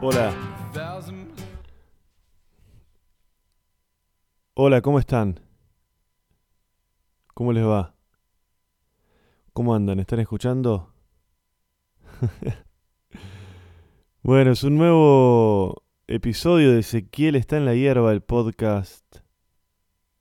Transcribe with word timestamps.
Hola, 0.00 0.32
hola, 4.54 4.80
¿cómo 4.80 4.98
están? 4.98 5.38
¿Cómo 7.34 7.52
les 7.52 7.66
va? 7.66 7.94
¿Cómo 9.52 9.74
andan? 9.74 9.98
¿Están 9.98 10.20
escuchando? 10.20 10.94
bueno, 14.22 14.52
es 14.52 14.62
un 14.62 14.78
nuevo 14.78 15.82
episodio 16.06 16.72
de 16.72 16.80
Ezequiel 16.80 17.36
está 17.36 17.58
en 17.58 17.66
la 17.66 17.74
hierba, 17.74 18.12
el 18.12 18.22
podcast 18.22 19.04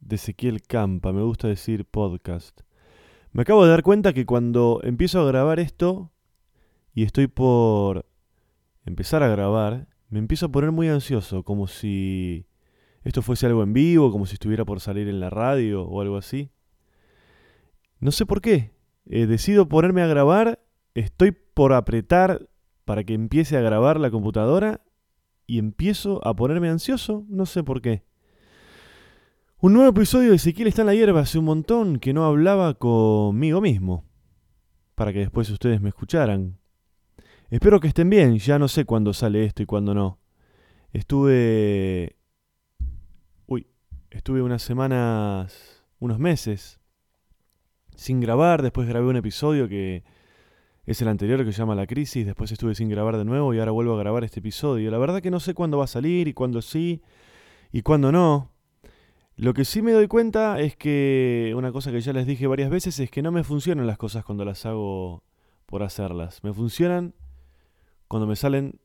de 0.01 0.17
Ezequiel 0.17 0.61
Campa. 0.63 1.13
Me 1.13 1.21
gusta 1.21 1.47
decir 1.47 1.85
podcast. 1.85 2.66
Me 3.37 3.43
acabo 3.43 3.63
de 3.63 3.69
dar 3.69 3.83
cuenta 3.83 4.13
que 4.13 4.25
cuando 4.25 4.81
empiezo 4.83 5.21
a 5.21 5.25
grabar 5.27 5.59
esto 5.59 6.11
y 6.95 7.03
estoy 7.03 7.27
por 7.27 8.07
empezar 8.83 9.21
a 9.21 9.27
grabar, 9.27 9.87
me 10.09 10.17
empiezo 10.17 10.47
a 10.47 10.51
poner 10.51 10.71
muy 10.71 10.87
ansioso, 10.87 11.43
como 11.43 11.67
si 11.67 12.47
esto 13.03 13.21
fuese 13.21 13.45
algo 13.45 13.61
en 13.61 13.73
vivo, 13.73 14.11
como 14.11 14.25
si 14.25 14.33
estuviera 14.33 14.65
por 14.65 14.79
salir 14.79 15.07
en 15.07 15.19
la 15.19 15.29
radio 15.29 15.83
o 15.83 16.01
algo 16.01 16.17
así. 16.17 16.49
No 17.99 18.09
sé 18.09 18.25
por 18.25 18.41
qué. 18.41 18.71
Eh, 19.05 19.27
decido 19.27 19.69
ponerme 19.69 20.01
a 20.01 20.07
grabar, 20.07 20.65
estoy 20.95 21.29
por 21.29 21.73
apretar 21.73 22.49
para 22.85 23.03
que 23.03 23.13
empiece 23.13 23.55
a 23.55 23.61
grabar 23.61 23.99
la 23.99 24.09
computadora 24.09 24.81
y 25.45 25.59
empiezo 25.59 26.25
a 26.25 26.35
ponerme 26.35 26.69
ansioso, 26.69 27.23
no 27.29 27.45
sé 27.45 27.63
por 27.63 27.83
qué. 27.83 28.03
Un 29.59 29.73
nuevo 29.73 29.89
episodio 29.89 30.29
de 30.29 30.35
Ezequiel 30.35 30.67
está 30.67 30.83
en 30.83 30.85
la 30.85 30.93
hierba, 30.93 31.21
hace 31.21 31.39
un 31.39 31.45
montón 31.45 31.97
que 31.97 32.13
no 32.13 32.25
hablaba 32.25 32.75
conmigo 32.75 33.59
mismo, 33.59 34.05
para 34.93 35.11
que 35.11 35.17
después 35.17 35.49
ustedes 35.49 35.81
me 35.81 35.89
escucharan. 35.89 36.59
Espero 37.49 37.79
que 37.79 37.87
estén 37.87 38.07
bien, 38.07 38.37
ya 38.37 38.59
no 38.59 38.67
sé 38.67 38.85
cuándo 38.85 39.13
sale 39.13 39.45
esto 39.45 39.63
y 39.63 39.65
cuándo 39.65 39.95
no. 39.95 40.19
Estuve... 40.93 42.17
Uy, 43.47 43.65
estuve 44.11 44.43
unas 44.43 44.61
semanas, 44.61 45.83
unos 45.97 46.19
meses, 46.19 46.79
sin 47.95 48.19
grabar, 48.19 48.61
después 48.61 48.87
grabé 48.87 49.07
un 49.07 49.15
episodio 49.15 49.67
que 49.67 50.03
es 50.85 51.01
el 51.01 51.07
anterior 51.07 51.43
que 51.43 51.51
se 51.51 51.57
llama 51.57 51.73
La 51.73 51.87
Crisis, 51.87 52.27
después 52.27 52.51
estuve 52.51 52.75
sin 52.75 52.89
grabar 52.89 53.17
de 53.17 53.25
nuevo 53.25 53.55
y 53.55 53.59
ahora 53.59 53.71
vuelvo 53.71 53.95
a 53.95 53.99
grabar 53.99 54.23
este 54.23 54.39
episodio. 54.39 54.91
La 54.91 54.99
verdad 54.99 55.19
que 55.19 55.31
no 55.31 55.39
sé 55.39 55.55
cuándo 55.55 55.79
va 55.79 55.85
a 55.85 55.87
salir 55.87 56.27
y 56.27 56.33
cuándo 56.33 56.61
sí 56.61 57.01
y 57.71 57.81
cuándo 57.81 58.11
no. 58.11 58.51
Lo 59.39 59.53
que 59.53 59.65
sí 59.65 59.83
me 59.83 59.91
doy 59.91 60.07
cuenta 60.07 60.59
es 60.59 60.75
que 60.75 61.53
una 61.55 61.71
cosa 61.71 61.91
que 61.91 62.01
ya 62.01 62.11
les 62.11 62.25
dije 62.25 62.47
varias 62.47 62.71
veces 62.71 62.99
es 62.99 63.11
que 63.11 63.21
no 63.21 63.31
me 63.31 63.43
funcionan 63.43 63.85
las 63.85 63.99
cosas 63.99 64.25
cuando 64.25 64.43
las 64.43 64.65
hago 64.65 65.23
por 65.67 65.83
hacerlas. 65.83 66.43
Me 66.43 66.51
funcionan 66.53 67.13
cuando 68.07 68.25
me 68.25 68.35
salen 68.35 68.79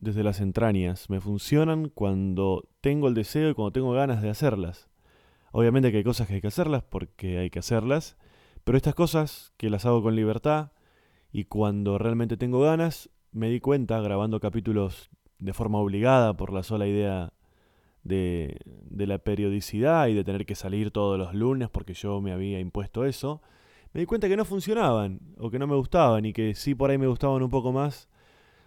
desde 0.00 0.24
las 0.24 0.40
entrañas. 0.40 1.08
Me 1.08 1.20
funcionan 1.20 1.88
cuando 1.88 2.68
tengo 2.80 3.06
el 3.06 3.14
deseo 3.14 3.48
y 3.48 3.54
cuando 3.54 3.70
tengo 3.70 3.92
ganas 3.92 4.22
de 4.22 4.30
hacerlas. 4.30 4.88
Obviamente 5.52 5.92
que 5.92 5.98
hay 5.98 6.04
cosas 6.04 6.26
que 6.26 6.34
hay 6.34 6.40
que 6.40 6.48
hacerlas 6.48 6.82
porque 6.82 7.38
hay 7.38 7.48
que 7.48 7.60
hacerlas, 7.60 8.16
pero 8.64 8.76
estas 8.76 8.96
cosas 8.96 9.52
que 9.56 9.70
las 9.70 9.86
hago 9.86 10.02
con 10.02 10.16
libertad 10.16 10.72
y 11.30 11.44
cuando 11.44 11.96
realmente 11.96 12.36
tengo 12.36 12.58
ganas, 12.58 13.08
me 13.30 13.50
di 13.50 13.60
cuenta 13.60 14.00
grabando 14.00 14.40
capítulos 14.40 15.10
de 15.38 15.52
forma 15.52 15.78
obligada 15.78 16.36
por 16.36 16.52
la 16.52 16.64
sola 16.64 16.88
idea 16.88 17.32
de, 18.04 18.58
de 18.66 19.06
la 19.06 19.18
periodicidad 19.18 20.06
y 20.08 20.14
de 20.14 20.24
tener 20.24 20.46
que 20.46 20.54
salir 20.54 20.90
todos 20.90 21.18
los 21.18 21.34
lunes 21.34 21.68
porque 21.70 21.94
yo 21.94 22.20
me 22.20 22.32
había 22.32 22.60
impuesto 22.60 23.04
eso, 23.04 23.42
me 23.92 24.00
di 24.00 24.06
cuenta 24.06 24.28
que 24.28 24.36
no 24.36 24.44
funcionaban 24.44 25.20
o 25.38 25.50
que 25.50 25.58
no 25.58 25.66
me 25.66 25.74
gustaban 25.74 26.24
y 26.26 26.32
que 26.32 26.54
sí 26.54 26.74
por 26.74 26.90
ahí 26.90 26.98
me 26.98 27.06
gustaban 27.06 27.42
un 27.42 27.50
poco 27.50 27.72
más 27.72 28.08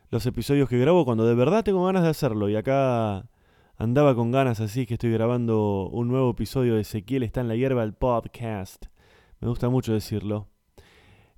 los 0.10 0.26
episodios 0.26 0.70
que 0.70 0.80
grabo 0.80 1.06
cuando 1.06 1.26
de 1.26 1.36
verdad 1.36 1.64
tengo 1.64 1.86
ganas 1.86 2.04
de 2.04 2.10
hacerlo 2.10 2.50
y 2.50 2.56
acá 2.56 3.30
andaba 3.76 4.16
con 4.16 4.32
ganas 4.32 4.60
así 4.60 4.86
que 4.86 4.94
estoy 4.94 5.12
grabando 5.12 5.90
un 5.92 6.08
nuevo 6.08 6.32
episodio 6.32 6.76
de 6.76 6.82
Ezequiel 6.82 7.24
está 7.24 7.42
en 7.42 7.50
la 7.50 7.56
hierba 7.56 7.84
el 7.84 7.94
podcast. 7.94 8.86
Me 9.40 9.50
gusta 9.50 9.70
mucho 9.70 9.94
decirlo. 9.94 10.48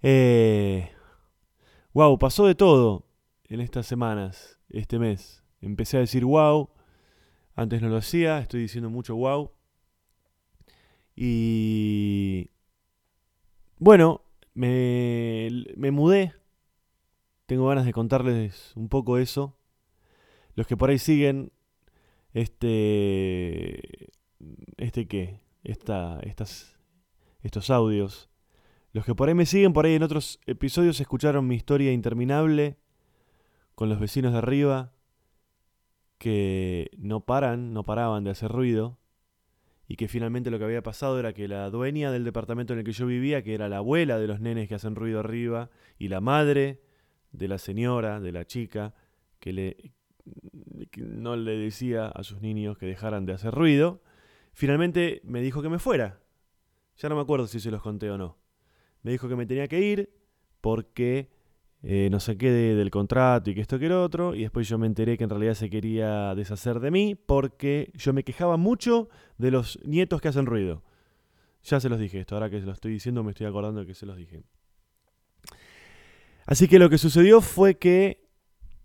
Eh, 0.02 0.90
wow, 1.94 2.18
pasó 2.18 2.46
de 2.46 2.56
todo 2.56 3.06
en 3.46 3.60
estas 3.60 3.88
semanas, 3.88 4.60
este 4.70 5.00
mes. 5.00 5.44
Empecé 5.62 5.98
a 5.98 6.02
decir 6.02 6.24
wow, 6.24 6.70
antes 7.60 7.82
no 7.82 7.90
lo 7.90 7.98
hacía, 7.98 8.40
estoy 8.40 8.62
diciendo 8.62 8.90
mucho 8.90 9.18
wow. 9.18 9.52
Y 11.14 12.52
bueno, 13.78 14.22
me, 14.54 15.50
me 15.76 15.92
mudé. 15.92 16.34
Tengo 17.48 17.68
ganas 17.68 17.86
de 17.86 17.92
contarles 17.92 18.72
un 18.78 18.88
poco 18.88 19.18
eso. 19.18 19.58
Los 20.56 20.68
que 20.68 20.78
por 20.78 20.90
ahí 20.90 21.00
siguen 21.00 21.52
este 22.34 24.10
este 24.78 25.08
qué, 25.10 25.42
Esta, 25.66 26.22
estas 26.22 26.80
estos 27.42 27.70
audios. 27.70 28.30
Los 28.94 29.04
que 29.04 29.16
por 29.16 29.28
ahí 29.28 29.36
me 29.36 29.46
siguen, 29.46 29.74
por 29.74 29.86
ahí 29.86 29.96
en 29.96 30.04
otros 30.04 30.40
episodios 30.46 31.02
escucharon 31.02 31.46
mi 31.46 31.56
historia 31.56 31.92
interminable 31.92 32.78
con 33.76 33.90
los 33.90 34.00
vecinos 34.00 34.32
de 34.32 34.38
arriba 34.38 34.94
que 36.20 36.92
no 36.98 37.22
paran, 37.22 37.74
no 37.74 37.86
paraban 37.86 38.24
de 38.24 38.30
hacer 38.32 38.52
ruido 38.52 39.00
y 39.88 39.96
que 39.96 40.08
finalmente 40.08 40.52
lo 40.52 40.60
que 40.60 40.66
había 40.66 40.84
pasado 40.84 41.18
era 41.18 41.34
que 41.34 41.48
la 41.48 41.70
dueña 41.72 42.12
del 42.12 42.24
departamento 42.24 42.74
en 42.74 42.80
el 42.80 42.86
que 42.86 42.92
yo 42.92 43.08
vivía, 43.08 43.42
que 43.42 43.56
era 43.56 43.70
la 43.70 43.78
abuela 43.78 44.20
de 44.20 44.28
los 44.28 44.40
nenes 44.40 44.68
que 44.68 44.76
hacen 44.76 44.96
ruido 44.96 45.20
arriba 45.20 45.72
y 45.98 46.10
la 46.10 46.22
madre 46.22 46.82
de 47.32 47.48
la 47.48 47.58
señora, 47.58 48.20
de 48.20 48.32
la 48.32 48.46
chica, 48.46 48.94
que, 49.40 49.54
le, 49.54 49.94
no 50.98 51.36
le 51.36 51.58
decía 51.58 52.08
a 52.08 52.24
sus 52.24 52.42
niños 52.42 52.78
que 52.78 52.86
dejaran 52.86 53.26
de 53.26 53.34
hacer 53.34 53.54
ruido, 53.54 54.04
finalmente 54.54 55.22
me 55.24 55.42
dijo 55.42 55.62
que 55.62 55.70
me 55.70 55.80
fuera. 55.80 56.20
Ya 56.98 57.10
no 57.10 57.16
me 57.16 57.22
acuerdo 57.22 57.48
si 57.48 57.60
se 57.60 57.72
los 57.72 57.82
conté 57.82 58.12
o 58.12 58.18
no. 58.18 58.38
Me 59.02 59.12
dijo 59.12 59.30
que 59.30 59.38
me 59.38 59.46
tenía 59.46 59.68
que 59.68 59.80
ir 59.80 60.14
porque 60.60 61.32
eh, 61.82 62.10
no 62.12 62.20
sé 62.20 62.38
qué 62.38 62.52
de- 62.52 62.76
del 62.76 62.92
contrato 62.92 63.50
y 63.50 63.56
que 63.56 63.62
esto 63.62 63.80
que 63.80 63.88
lo 63.90 64.04
otro, 64.04 64.36
y 64.36 64.42
después 64.42 64.68
yo 64.68 64.78
me 64.78 64.88
enteré 64.88 65.18
que 65.18 65.24
en 65.24 65.30
realidad 65.30 65.54
se 65.54 65.70
quería 65.70 66.36
deshacer 66.36 66.80
de 66.80 66.92
mí 66.92 67.16
porque 67.16 67.92
yo 67.96 68.12
me 68.14 68.24
quejaba 68.24 68.58
mucho 68.58 69.10
de 69.38 69.52
los 69.52 69.80
nietos 69.86 70.22
que 70.22 70.28
hacen 70.28 70.46
ruido. 70.46 70.84
Ya 71.64 71.80
se 71.80 71.90
los 71.90 72.00
dije 72.00 72.20
esto, 72.20 72.36
ahora 72.36 72.50
que 72.50 72.60
se 72.60 72.66
lo 72.66 72.72
estoy 72.74 72.92
diciendo 72.94 73.24
me 73.24 73.32
estoy 73.32 73.48
acordando 73.48 73.86
que 73.86 73.94
se 73.94 74.06
los 74.06 74.18
dije. 74.18 74.44
Así 76.46 76.68
que 76.68 76.80
lo 76.80 76.90
que 76.90 76.98
sucedió 76.98 77.42
fue 77.42 77.78
que 77.78 78.28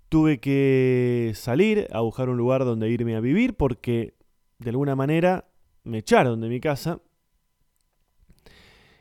tuve 0.09 0.39
que 0.39 1.33
salir 1.35 1.89
a 1.93 2.01
buscar 2.01 2.29
un 2.29 2.37
lugar 2.37 2.65
donde 2.65 2.91
irme 2.91 3.17
a 3.17 3.21
vivir 3.21 3.55
porque 3.57 4.15
de 4.59 4.71
alguna 4.71 4.95
manera 4.95 5.49
me 5.83 5.99
echaron 5.99 6.41
de 6.41 6.49
mi 6.49 6.61
casa 6.61 7.01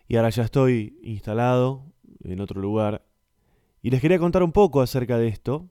y 0.07 0.15
ahora 0.15 0.29
ya 0.29 0.43
estoy 0.43 0.99
instalado 1.03 1.93
en 2.23 2.39
otro 2.39 2.61
lugar 2.61 3.05
y 3.83 3.91
les 3.91 4.01
quería 4.01 4.17
contar 4.17 4.41
un 4.43 4.53
poco 4.53 4.81
acerca 4.81 5.17
de 5.17 5.27
esto. 5.27 5.69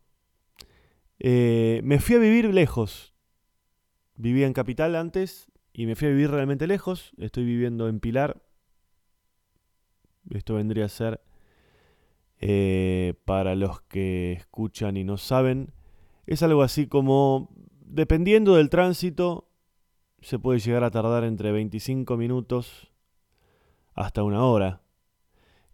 Eh, 1.19 1.81
me 1.83 1.99
fui 1.99 2.15
a 2.15 2.19
vivir 2.19 2.53
lejos. 2.53 3.15
Vivía 4.17 4.47
en 4.47 4.53
Capital 4.53 4.95
antes 4.97 5.51
y 5.73 5.87
me 5.87 5.97
fui 5.97 6.09
a 6.09 6.11
vivir 6.11 6.31
realmente 6.31 6.67
lejos. 6.67 7.13
Estoy 7.17 7.47
viviendo 7.47 7.89
en 7.89 8.01
Pilar. 8.01 8.43
Esto 10.31 10.55
vendría 10.55 10.85
a 10.85 10.89
ser, 10.91 11.23
eh, 12.39 13.15
para 13.25 13.55
los 13.55 13.81
que 13.81 14.33
escuchan 14.33 14.99
y 14.99 15.05
no 15.05 15.17
saben, 15.17 15.73
es 16.27 16.43
algo 16.43 16.63
así 16.63 16.87
como, 16.87 17.49
dependiendo 17.81 18.57
del 18.57 18.69
tránsito, 18.69 19.49
se 20.21 20.39
puede 20.39 20.61
llegar 20.61 20.85
a 20.85 20.91
tardar 20.91 21.25
entre 21.25 21.51
25 21.51 22.17
minutos 22.19 22.93
hasta 23.95 24.23
una 24.23 24.45
hora 24.45 24.83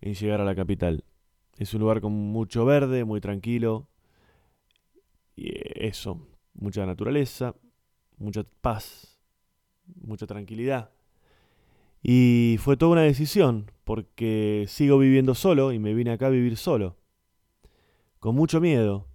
en 0.00 0.14
llegar 0.14 0.40
a 0.40 0.44
la 0.44 0.54
capital. 0.54 1.04
Es 1.58 1.74
un 1.74 1.80
lugar 1.80 2.00
con 2.00 2.12
mucho 2.12 2.64
verde, 2.64 3.04
muy 3.04 3.20
tranquilo. 3.20 3.88
Y 5.34 5.52
eso, 5.74 6.20
mucha 6.54 6.86
naturaleza, 6.86 7.54
mucha 8.16 8.44
paz, 8.60 9.18
mucha 10.00 10.26
tranquilidad. 10.26 10.90
Y 12.00 12.56
fue 12.60 12.76
toda 12.76 12.92
una 12.92 13.02
decisión, 13.02 13.72
porque 13.82 14.66
sigo 14.68 14.98
viviendo 14.98 15.34
solo 15.34 15.72
y 15.72 15.80
me 15.80 15.94
vine 15.94 16.12
acá 16.12 16.26
a 16.26 16.30
vivir 16.30 16.56
solo. 16.56 16.96
Con 18.20 18.36
mucho 18.36 18.60
miedo, 18.60 19.08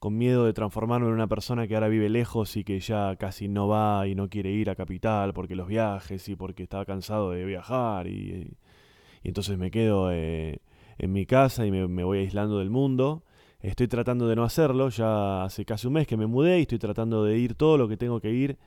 con 0.00 0.18
miedo 0.18 0.44
de 0.44 0.52
transformarme 0.52 1.06
en 1.06 1.12
una 1.12 1.28
persona 1.28 1.68
que 1.68 1.76
ahora 1.76 1.88
vive 1.88 2.08
lejos 2.08 2.56
y 2.56 2.64
que 2.64 2.80
ya 2.80 3.14
casi 3.16 3.46
no 3.46 3.68
va 3.68 4.08
y 4.08 4.16
no 4.16 4.28
quiere 4.28 4.50
ir 4.50 4.70
a 4.70 4.74
capital 4.74 5.32
porque 5.34 5.54
los 5.54 5.68
viajes 5.68 6.28
y 6.28 6.34
porque 6.36 6.64
estaba 6.64 6.84
cansado 6.84 7.30
de 7.30 7.44
viajar 7.44 8.08
y, 8.08 8.56
y 9.22 9.28
entonces 9.28 9.56
me 9.58 9.70
quedo 9.70 10.10
eh, 10.12 10.60
en 10.98 11.12
mi 11.12 11.26
casa 11.26 11.66
y 11.66 11.70
me, 11.70 12.04
voy 12.04 12.18
aislando 12.18 12.58
del 12.58 12.70
mundo. 12.70 13.24
Estoy 13.60 13.88
tratando 13.88 14.28
de 14.28 14.36
no 14.36 14.44
hacerlo, 14.44 14.88
ya 14.90 15.44
hace 15.44 15.64
casi 15.64 15.86
un 15.86 15.94
mes 15.94 16.06
que 16.06 16.16
me 16.16 16.26
mudé 16.26 16.58
y 16.58 16.62
estoy 16.62 16.78
tratando 16.78 17.24
de 17.24 17.38
ir 17.38 17.54
todo 17.54 17.78
lo 17.78 17.88
que 17.88 17.96
tengo 17.96 18.20
que 18.20 18.30
ir 18.30 18.58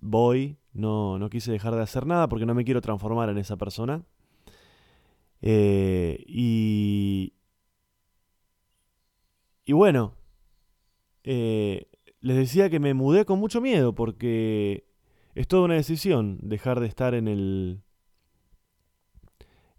voy, 0.00 0.56
no, 0.72 1.18
no 1.18 1.30
quise 1.30 1.52
dejar 1.52 1.74
de 1.74 1.82
hacer 1.82 2.06
nada 2.06 2.28
porque 2.28 2.46
no 2.46 2.54
me 2.54 2.64
quiero 2.64 2.80
transformar 2.80 3.28
en 3.30 3.38
esa 3.38 3.56
persona. 3.56 4.02
Eh, 5.42 6.24
y, 6.26 7.34
y 9.64 9.72
bueno, 9.72 10.14
eh, 11.24 11.86
les 12.20 12.36
decía 12.36 12.70
que 12.70 12.80
me 12.80 12.94
mudé 12.94 13.24
con 13.24 13.38
mucho 13.38 13.60
miedo 13.60 13.94
porque 13.94 14.86
es 15.34 15.46
toda 15.48 15.64
una 15.64 15.74
decisión 15.74 16.38
dejar 16.42 16.80
de 16.80 16.86
estar 16.86 17.14
en 17.14 17.28
el, 17.28 17.82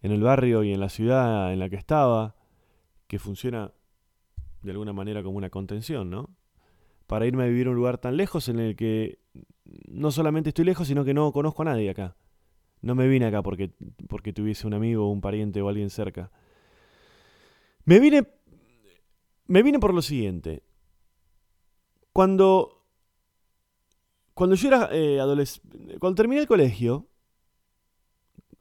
en 0.02 0.12
el 0.12 0.22
barrio 0.22 0.64
y 0.64 0.74
en 0.74 0.80
la 0.80 0.90
ciudad 0.90 1.52
en 1.54 1.60
la 1.60 1.70
que 1.70 1.76
estaba, 1.76 2.36
que 3.08 3.20
funciona 3.20 3.72
de 4.62 4.72
alguna 4.72 4.94
manera 4.94 5.24
como 5.24 5.38
una 5.38 5.50
contención, 5.50 6.10
¿no? 6.10 6.30
Para 7.08 7.26
irme 7.26 7.44
a 7.44 7.48
vivir 7.48 7.68
a 7.68 7.72
un 7.72 7.76
lugar 7.76 7.98
tan 7.98 8.18
lejos 8.18 8.50
en 8.50 8.60
el 8.60 8.76
que 8.76 9.20
no 9.88 10.12
solamente 10.12 10.50
estoy 10.50 10.66
lejos, 10.66 10.88
sino 10.88 11.04
que 11.04 11.14
no 11.14 11.32
conozco 11.32 11.64
a 11.64 11.66
nadie 11.66 11.90
acá. 11.90 12.16
No 12.82 12.96
me 12.96 13.08
vine 13.08 13.26
acá 13.26 13.42
porque, 13.42 13.72
porque 14.08 14.32
tuviese 14.32 14.68
un 14.68 14.74
amigo, 14.74 15.12
un 15.12 15.22
pariente 15.22 15.62
o 15.62 15.70
alguien 15.70 15.90
cerca. 15.90 16.32
Me 17.86 18.00
vine, 18.00 18.28
me 19.48 19.64
vine 19.64 19.80
por 19.80 19.94
lo 19.94 20.02
siguiente. 20.02 20.64
Cuando, 22.14 22.86
cuando 24.34 24.56
yo 24.56 24.68
era 24.68 24.90
eh, 24.92 25.20
adolescente, 25.20 25.98
cuando 26.00 26.16
terminé 26.16 26.42
el 26.42 26.48
colegio, 26.48 27.09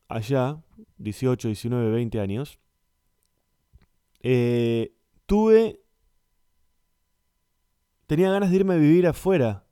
allá, 0.08 0.62
18, 0.98 1.48
19, 1.48 1.90
20 1.90 2.20
años, 2.20 2.58
eh, 4.20 4.94
tuve, 5.26 5.80
tenía 8.06 8.30
ganas 8.30 8.50
de 8.50 8.56
irme 8.56 8.74
a 8.74 8.78
vivir 8.78 9.06
afuera 9.06 9.64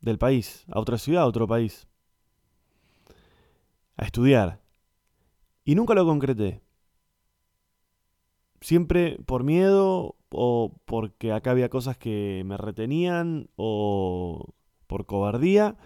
del 0.00 0.18
país, 0.18 0.64
a 0.70 0.78
otra 0.80 0.98
ciudad, 0.98 1.22
a 1.22 1.26
otro 1.26 1.46
país, 1.46 1.86
a 3.96 4.04
estudiar. 4.04 4.60
Y 5.64 5.74
nunca 5.74 5.94
lo 5.94 6.04
concreté. 6.04 6.62
Siempre 8.60 9.18
por 9.26 9.44
miedo 9.44 10.16
o 10.30 10.80
porque 10.84 11.32
acá 11.32 11.50
había 11.50 11.68
cosas 11.68 11.96
que 11.96 12.42
me 12.44 12.56
retenían 12.56 13.48
o 13.56 14.54
por 14.86 15.06
cobardía. 15.06 15.76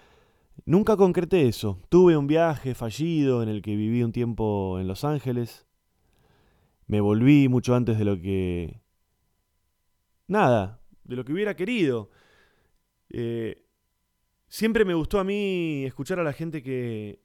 Nunca 0.64 0.96
concreté 0.96 1.48
eso. 1.48 1.80
Tuve 1.88 2.16
un 2.16 2.26
viaje 2.26 2.74
fallido 2.74 3.42
en 3.42 3.48
el 3.48 3.62
que 3.62 3.76
viví 3.76 4.02
un 4.02 4.12
tiempo 4.12 4.78
en 4.78 4.86
Los 4.86 5.04
Ángeles. 5.04 5.66
Me 6.86 7.00
volví 7.00 7.48
mucho 7.48 7.74
antes 7.74 7.98
de 7.98 8.04
lo 8.04 8.20
que... 8.20 8.80
Nada, 10.26 10.80
de 11.04 11.16
lo 11.16 11.24
que 11.24 11.32
hubiera 11.32 11.56
querido. 11.56 12.10
Eh, 13.10 13.68
Siempre 14.48 14.86
me 14.86 14.94
gustó 14.94 15.20
a 15.20 15.24
mí 15.24 15.84
escuchar 15.84 16.18
a 16.20 16.24
la 16.24 16.32
gente 16.32 16.62
que, 16.62 17.20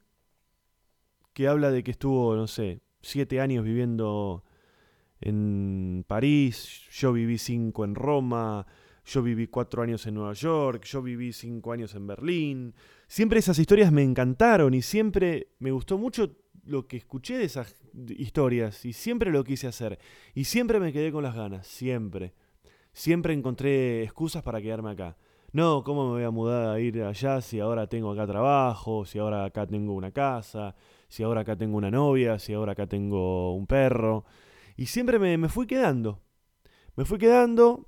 que 1.32 1.48
habla 1.48 1.70
de 1.70 1.82
que 1.82 1.92
estuvo, 1.92 2.36
no 2.36 2.46
sé, 2.46 2.82
siete 3.00 3.40
años 3.40 3.64
viviendo 3.64 4.44
en 5.22 6.04
París, 6.06 6.86
yo 6.92 7.14
viví 7.14 7.38
cinco 7.38 7.84
en 7.86 7.94
Roma, 7.94 8.66
yo 9.04 9.22
viví 9.22 9.46
cuatro 9.48 9.82
años 9.82 10.06
en 10.06 10.14
Nueva 10.14 10.32
York, 10.32 10.84
yo 10.84 11.02
viví 11.02 11.32
cinco 11.32 11.72
años 11.72 11.94
en 11.94 12.06
Berlín. 12.06 12.74
Siempre 13.06 13.38
esas 13.38 13.58
historias 13.58 13.92
me 13.92 14.02
encantaron 14.02 14.74
y 14.74 14.82
siempre 14.82 15.48
me 15.58 15.70
gustó 15.70 15.98
mucho 15.98 16.36
lo 16.64 16.86
que 16.86 16.96
escuché 16.96 17.36
de 17.36 17.44
esas 17.44 17.74
historias 18.16 18.84
y 18.84 18.92
siempre 18.92 19.30
lo 19.30 19.44
quise 19.44 19.66
hacer. 19.66 19.98
Y 20.34 20.44
siempre 20.44 20.80
me 20.80 20.92
quedé 20.92 21.12
con 21.12 21.22
las 21.22 21.34
ganas, 21.34 21.66
siempre. 21.66 22.34
Siempre 22.92 23.34
encontré 23.34 24.02
excusas 24.02 24.42
para 24.42 24.62
quedarme 24.62 24.92
acá 24.92 25.16
no, 25.54 25.84
¿cómo 25.84 26.06
me 26.06 26.10
voy 26.14 26.24
a 26.24 26.32
mudar 26.32 26.74
a 26.74 26.80
ir 26.80 27.00
allá 27.04 27.40
si 27.40 27.60
ahora 27.60 27.86
tengo 27.86 28.10
acá 28.10 28.26
trabajo, 28.26 29.04
si 29.04 29.20
ahora 29.20 29.44
acá 29.44 29.64
tengo 29.68 29.92
una 29.94 30.10
casa, 30.10 30.74
si 31.06 31.22
ahora 31.22 31.42
acá 31.42 31.54
tengo 31.54 31.76
una 31.76 31.92
novia, 31.92 32.40
si 32.40 32.52
ahora 32.52 32.72
acá 32.72 32.88
tengo 32.88 33.54
un 33.54 33.68
perro? 33.68 34.24
Y 34.76 34.86
siempre 34.86 35.20
me, 35.20 35.38
me 35.38 35.48
fui 35.48 35.68
quedando. 35.68 36.20
Me 36.96 37.04
fui 37.04 37.18
quedando 37.18 37.86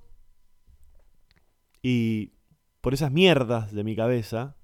y 1.88 2.32
por 2.80 2.94
esas 2.94 3.12
mierdas 3.12 3.72
de 3.72 3.84
mi 3.84 3.94
cabeza, 3.94 4.56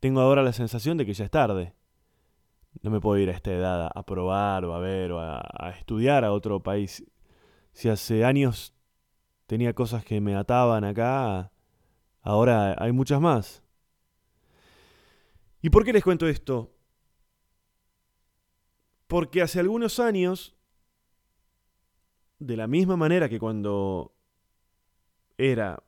tengo 0.00 0.20
ahora 0.20 0.42
la 0.42 0.52
sensación 0.52 0.96
de 0.96 1.06
que 1.06 1.14
ya 1.14 1.24
es 1.24 1.30
tarde. 1.30 1.74
No 2.82 2.90
me 2.90 3.00
puedo 3.00 3.18
ir 3.18 3.30
a 3.30 3.32
esta 3.32 3.52
edad 3.52 3.90
a 3.94 4.06
probar 4.06 4.64
o 4.64 4.74
a 4.74 4.80
ver 4.80 5.12
o 5.12 5.20
a, 5.20 5.40
a, 5.40 5.70
estudiar 5.70 6.24
a 6.24 6.32
otro 6.32 6.62
país. 6.62 7.04
Si 7.72 7.88
hace 7.88 8.24
años 8.24 8.74
tenía 9.46 9.74
cosas 9.74 10.04
que 10.04 10.20
me 10.20 10.34
ataban 10.34 10.84
acá, 10.84 11.52
Ahora 12.24 12.74
hay 12.82 12.90
muchas 12.90 13.20
más. 13.20 13.62
¿Y 15.60 15.68
por 15.68 15.84
qué 15.84 15.92
les 15.92 16.02
cuento 16.02 16.26
esto? 16.26 16.74
Porque 19.06 19.42
hace 19.42 19.60
algunos 19.60 20.00
años, 20.00 20.56
de 22.38 22.56
la 22.56 22.66
misma 22.66 22.96
manera 22.96 23.28
que 23.28 23.38
cuando 23.38 24.16
era 25.36 25.82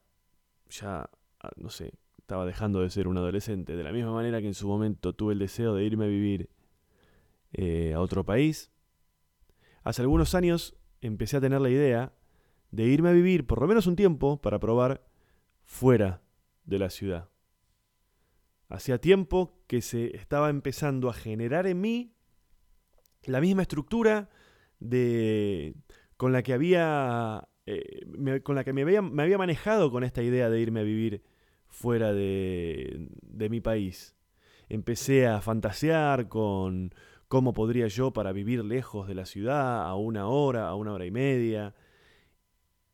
ya, 0.70 1.10
ah, 1.40 1.50
no 1.56 1.70
sé, 1.70 1.92
estaba 2.18 2.44
dejando 2.44 2.80
de 2.80 2.90
ser 2.90 3.08
un 3.08 3.16
adolescente, 3.16 3.76
de 3.76 3.84
la 3.84 3.92
misma 3.92 4.12
manera 4.12 4.40
que 4.40 4.48
en 4.48 4.54
su 4.54 4.66
momento 4.66 5.14
tuve 5.14 5.32
el 5.32 5.38
deseo 5.38 5.74
de 5.74 5.84
irme 5.84 6.06
a 6.06 6.08
vivir 6.08 6.50
eh, 7.52 7.94
a 7.94 8.00
otro 8.00 8.24
país, 8.24 8.70
hace 9.84 10.02
algunos 10.02 10.34
años 10.34 10.76
empecé 11.00 11.36
a 11.36 11.40
tener 11.40 11.60
la 11.60 11.70
idea 11.70 12.12
de 12.70 12.84
irme 12.84 13.10
a 13.10 13.12
vivir 13.12 13.46
por 13.46 13.60
lo 13.60 13.66
menos 13.66 13.86
un 13.86 13.96
tiempo 13.96 14.40
para 14.40 14.58
probar 14.58 15.06
fuera 15.64 16.22
de 16.64 16.78
la 16.78 16.90
ciudad. 16.90 17.28
Hacía 18.69 19.00
tiempo 19.00 19.62
que 19.69 19.80
se 19.80 20.16
estaba 20.16 20.50
empezando 20.50 21.08
a 21.08 21.14
generar 21.14 21.66
en 21.66 21.80
mí 21.80 22.16
la 23.24 23.40
misma 23.40 23.62
estructura 23.62 24.28
de, 24.80 25.74
con 26.16 26.32
la 26.32 26.42
que 26.42 26.52
había, 26.52 27.48
eh, 27.66 28.40
con 28.42 28.54
la 28.56 28.64
que 28.64 28.72
me 28.72 28.82
había, 28.82 29.02
me 29.02 29.22
había, 29.22 29.38
manejado 29.38 29.90
con 29.90 30.04
esta 30.04 30.22
idea 30.22 30.48
de 30.48 30.60
irme 30.60 30.80
a 30.80 30.84
vivir 30.84 31.22
fuera 31.68 32.12
de, 32.12 33.08
de 33.22 33.48
mi 33.48 33.60
país. 33.60 34.14
Empecé 34.68 35.26
a 35.26 35.41
fantasear 35.41 36.29
con 36.29 36.94
cómo 37.29 37.52
podría 37.52 37.88
yo 37.88 38.12
para 38.12 38.32
vivir 38.32 38.64
lejos 38.64 39.08
de 39.08 39.14
la 39.14 39.26
ciudad, 39.26 39.86
a 39.86 39.94
una 39.96 40.29
hora, 40.29 40.69
a 40.69 40.74
una 40.74 40.93
hora 40.93 41.06
y 41.06 41.10
media, 41.10 41.74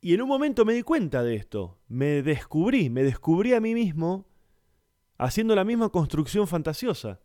y 0.04 0.14
en 0.14 0.22
un 0.22 0.28
momento 0.28 0.64
me 0.64 0.72
di 0.72 0.82
cuenta 0.82 1.22
de 1.22 1.36
esto, 1.36 1.78
me 1.86 2.22
descubrí, 2.22 2.90
me 2.90 3.04
descubrí 3.04 3.54
a 3.54 3.60
mí 3.60 3.72
mismo 3.72 4.26
haciendo 5.16 5.54
la 5.54 5.62
misma 5.62 5.90
construcción 5.90 6.48
fantasiosa 6.48 7.20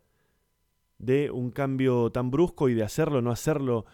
de 0.96 1.32
un 1.32 1.50
cambio 1.50 2.12
tan 2.12 2.30
brusco 2.30 2.68
y 2.68 2.74
de 2.74 2.84
hacerlo, 2.84 3.20
no 3.20 3.32
hacerlo. 3.32 3.84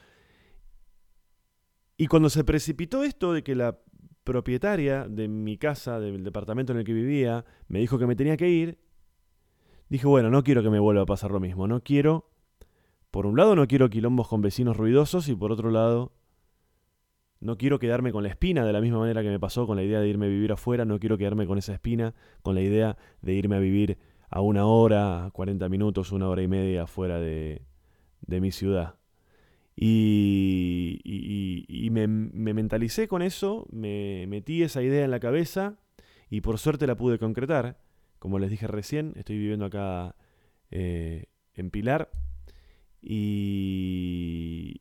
Y 1.97 2.07
cuando 2.07 2.29
se 2.29 2.45
precipitó 2.45 3.05
esto 3.05 3.33
de 3.33 3.43
que 3.43 3.55
la 3.55 3.79
propietaria 4.25 5.07
de 5.07 5.29
mi 5.29 5.59
casa, 5.59 6.01
del 6.01 6.25
departamento 6.25 6.73
en 6.73 6.79
el 6.79 6.85
que 6.85 6.93
vivía, 6.93 7.45
me 7.69 7.79
dijo 7.79 7.99
que 7.99 8.07
me 8.07 8.17
tenía 8.17 8.37
que 8.37 8.49
ir, 8.49 8.79
dije, 9.89 10.07
bueno, 10.07 10.31
no 10.31 10.43
quiero 10.43 10.63
que 10.63 10.71
me 10.71 10.81
vuelva 10.81 11.03
a 11.03 11.07
pasar 11.07 11.31
lo 11.31 11.41
mismo, 11.41 11.69
no 11.69 11.83
quiero, 11.83 12.31
por 13.11 13.27
un 13.27 13.37
lado 13.37 13.55
no 13.55 13.69
quiero 13.69 13.91
quilombos 13.91 14.27
con 14.27 14.43
vecinos 14.43 14.77
ruidosos 14.77 15.29
y 15.29 15.37
por 15.37 15.53
otro 15.53 15.71
lado 15.71 16.13
no 17.39 17.57
quiero 17.59 17.79
quedarme 17.79 18.11
con 18.11 18.23
la 18.23 18.31
espina 18.31 18.65
de 18.65 18.73
la 18.73 18.81
misma 18.81 18.99
manera 18.99 19.23
que 19.23 19.29
me 19.29 19.39
pasó 19.39 19.67
con 19.67 19.77
la 19.77 19.85
idea 19.85 20.01
de 20.01 20.09
irme 20.09 20.27
a 20.27 20.31
vivir 20.31 20.51
afuera, 20.51 20.85
no 20.85 20.99
quiero 20.99 21.19
quedarme 21.19 21.47
con 21.47 21.59
esa 21.59 21.75
espina, 21.75 22.15
con 22.43 22.55
la 22.55 22.63
idea 22.63 22.97
de 23.21 23.35
irme 23.35 23.57
a 23.57 23.61
vivir 23.61 23.99
a 24.31 24.41
una 24.41 24.65
hora, 24.65 25.31
40 25.33 25.69
minutos, 25.69 26.11
una 26.11 26.29
hora 26.29 26.43
y 26.43 26.49
media 26.49 26.87
fuera 26.87 27.21
de, 27.21 27.63
de 28.23 28.41
mi 28.41 28.51
ciudad. 28.51 28.97
Y, 29.77 31.01
y, 31.05 31.91
me, 31.91 32.07
me, 32.07 32.55
mentalicé 32.55 33.09
con 33.09 33.23
eso, 33.23 33.67
me 33.73 34.27
metí 34.29 34.63
esa 34.63 34.83
idea 34.83 35.05
en 35.05 35.11
la 35.11 35.19
cabeza 35.19 35.79
y 36.31 36.43
por 36.43 36.59
suerte 36.59 36.87
la 36.87 36.97
pude 36.97 37.19
concretar. 37.19 37.81
Como 38.21 38.39
les 38.39 38.51
dije 38.51 38.67
recién, 38.69 39.13
estoy 39.17 39.37
viviendo 39.37 39.65
acá 39.67 40.15
eh, 40.71 41.27
en 41.55 41.71
Pilar 41.71 42.11
y, 43.07 44.81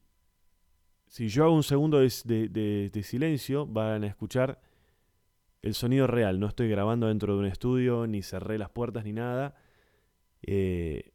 si 1.08 1.28
yo 1.28 1.44
hago 1.44 1.54
un 1.54 1.64
segundo 1.64 2.00
de, 2.00 3.02
silencio, 3.04 3.68
van 3.68 4.04
a 4.04 4.08
escuchar 4.08 4.62
el 5.62 5.74
sonido 5.74 6.08
real. 6.08 6.40
No 6.40 6.48
estoy 6.48 6.70
grabando 6.70 7.08
dentro 7.08 7.34
de 7.34 7.40
un 7.40 7.46
estudio, 7.46 8.08
ni 8.08 8.24
cerré 8.24 8.58
las 8.58 8.70
puertas, 8.70 9.04
ni 9.04 9.14
nada. 9.14 9.56
Eh, 10.42 11.12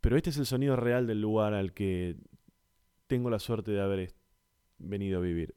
pero 0.00 0.16
este 0.16 0.30
es 0.30 0.38
el 0.38 0.46
sonido 0.46 0.74
real 0.74 1.06
del 1.06 1.20
lugar 1.20 1.54
al 1.54 1.72
que 1.72 2.16
tengo 3.06 3.30
la 3.30 3.38
suerte 3.38 3.70
de 3.70 3.80
haber 3.80 4.14
venido 4.78 5.18
a 5.18 5.22
vivir. 5.22 5.54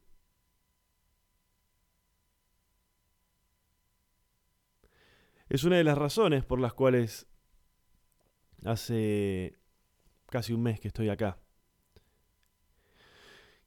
Es 5.49 5.63
una 5.63 5.77
de 5.77 5.83
las 5.83 5.97
razones 5.97 6.45
por 6.45 6.59
las 6.59 6.73
cuales 6.73 7.27
hace 8.65 9.57
casi 10.27 10.53
un 10.53 10.61
mes 10.61 10.79
que 10.79 10.89
estoy 10.89 11.09
acá. 11.09 11.39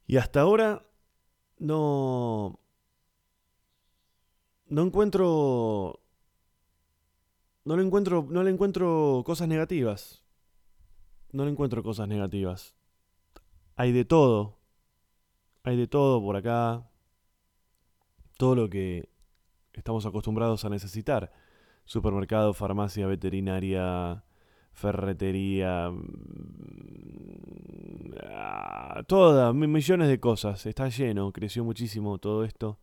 Y 0.07 0.17
hasta 0.17 0.41
ahora 0.41 0.85
no, 1.59 2.59
no 4.67 4.81
encuentro 4.81 6.03
no 7.65 7.77
le 7.77 7.83
encuentro, 7.83 8.27
no 8.29 8.43
le 8.43 8.51
encuentro 8.51 9.23
cosas 9.25 9.47
negativas. 9.47 10.23
No 11.31 11.45
le 11.45 11.51
encuentro 11.51 11.81
cosas 11.81 12.07
negativas. 12.07 12.75
Hay 13.75 13.91
de 13.91 14.05
todo. 14.05 14.57
Hay 15.63 15.77
de 15.77 15.87
todo 15.87 16.21
por 16.21 16.35
acá. 16.35 16.87
Todo 18.37 18.55
lo 18.55 18.69
que 18.69 19.09
estamos 19.73 20.05
acostumbrados 20.05 20.65
a 20.65 20.69
necesitar. 20.69 21.31
Supermercado, 21.85 22.53
farmacia, 22.53 23.07
veterinaria, 23.07 24.23
ferretería, 24.73 25.89
mm, 25.91 26.03
ah, 28.27 29.03
todas, 29.07 29.53
millones 29.53 30.07
de 30.09 30.19
cosas. 30.19 30.65
Está 30.65 30.89
lleno, 30.89 31.31
creció 31.31 31.63
muchísimo 31.63 32.17
todo 32.17 32.43
esto. 32.43 32.79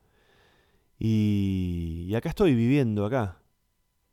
Y, 0.98 2.06
y 2.08 2.14
acá 2.14 2.28
estoy 2.30 2.54
viviendo, 2.54 3.04
acá. 3.06 3.38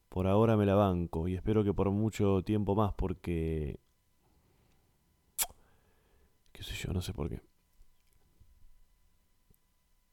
Por 0.10 0.28
ahora 0.28 0.58
me 0.58 0.66
la 0.66 0.76
banco 0.76 1.28
y 1.28 1.36
espero 1.36 1.64
que 1.64 1.74
por 1.74 1.92
mucho 1.92 2.42
tiempo 2.44 2.76
más 2.76 2.94
porque... 2.94 3.80
qué 6.58 6.64
sé 6.64 6.74
yo, 6.74 6.92
no 6.92 7.02
sé 7.02 7.14
por 7.14 7.30
qué. 7.30 7.40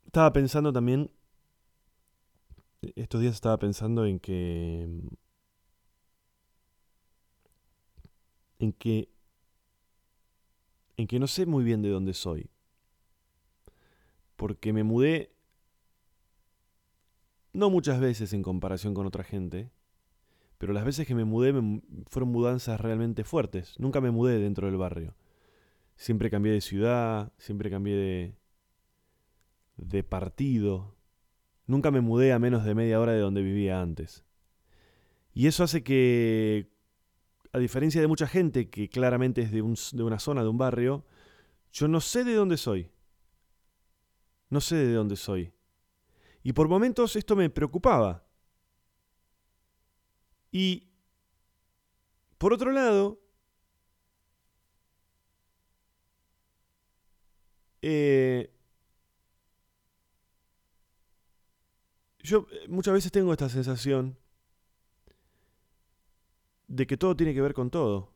Estaba 0.04 0.32
pensando 0.32 0.72
también... 0.72 1.10
Estos 2.96 3.22
días 3.22 3.34
estaba 3.34 3.58
pensando 3.58 4.04
en 4.04 4.20
que... 4.20 4.86
En 8.58 8.72
que... 8.74 9.08
En 10.98 11.06
que 11.06 11.18
no 11.18 11.26
sé 11.26 11.46
muy 11.46 11.64
bien 11.64 11.80
de 11.80 11.88
dónde 11.88 12.12
soy. 12.12 12.50
Porque 14.36 14.74
me 14.74 14.84
mudé 14.84 15.34
no 17.54 17.70
muchas 17.70 18.00
veces 18.00 18.32
en 18.32 18.42
comparación 18.42 18.92
con 18.94 19.06
otra 19.06 19.24
gente, 19.24 19.70
pero 20.58 20.72
las 20.72 20.84
veces 20.84 21.06
que 21.06 21.14
me 21.14 21.24
mudé 21.24 21.52
fueron 22.08 22.30
mudanzas 22.30 22.80
realmente 22.80 23.24
fuertes. 23.24 23.78
Nunca 23.78 24.00
me 24.00 24.10
mudé 24.10 24.38
dentro 24.38 24.66
del 24.66 24.76
barrio. 24.76 25.14
Siempre 25.96 26.30
cambié 26.30 26.52
de 26.52 26.60
ciudad, 26.60 27.32
siempre 27.38 27.70
cambié 27.70 27.96
de, 27.96 28.36
de 29.76 30.02
partido. 30.02 30.96
Nunca 31.66 31.90
me 31.90 32.00
mudé 32.00 32.32
a 32.32 32.38
menos 32.38 32.64
de 32.64 32.74
media 32.74 33.00
hora 33.00 33.12
de 33.12 33.20
donde 33.20 33.42
vivía 33.42 33.80
antes. 33.80 34.24
Y 35.32 35.46
eso 35.46 35.64
hace 35.64 35.82
que, 35.82 36.70
a 37.52 37.58
diferencia 37.58 38.00
de 38.00 38.06
mucha 38.06 38.26
gente 38.26 38.70
que 38.70 38.88
claramente 38.88 39.42
es 39.42 39.50
de, 39.50 39.62
de 39.62 40.02
una 40.02 40.18
zona, 40.18 40.42
de 40.42 40.48
un 40.48 40.58
barrio, 40.58 41.04
yo 41.72 41.88
no 41.88 42.00
sé 42.00 42.24
de 42.24 42.34
dónde 42.34 42.56
soy. 42.56 42.90
No 44.50 44.60
sé 44.60 44.76
de 44.76 44.92
dónde 44.92 45.16
soy. 45.16 45.52
Y 46.42 46.52
por 46.52 46.68
momentos 46.68 47.16
esto 47.16 47.34
me 47.34 47.50
preocupaba. 47.50 48.24
Y 50.52 50.90
por 52.38 52.52
otro 52.52 52.70
lado, 52.70 53.23
eh, 57.86 58.50
yo 62.20 62.46
eh, 62.50 62.68
muchas 62.68 62.94
veces 62.94 63.12
tengo 63.12 63.32
esta 63.32 63.48
sensación 63.50 64.16
de 66.66 66.86
que 66.86 66.96
todo 66.96 67.14
tiene 67.14 67.34
que 67.34 67.42
ver 67.42 67.52
con 67.52 67.70
todo. 67.70 68.10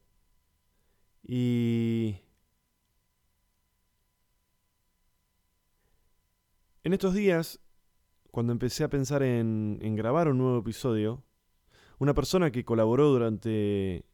Y 1.23 2.17
en 6.83 6.95
estos 6.95 7.13
días 7.13 7.61
cuando 8.31 8.53
empecé 8.53 8.85
a 8.85 8.89
pensar 8.89 9.23
en, 9.23 9.79
grabar 9.97 10.29
un 10.29 10.39
nuevo 10.39 10.59
episodio, 10.61 11.25
una 11.99 12.15
persona 12.15 12.51
que 12.51 12.65
colaboró 12.65 13.09
durante 13.09 14.05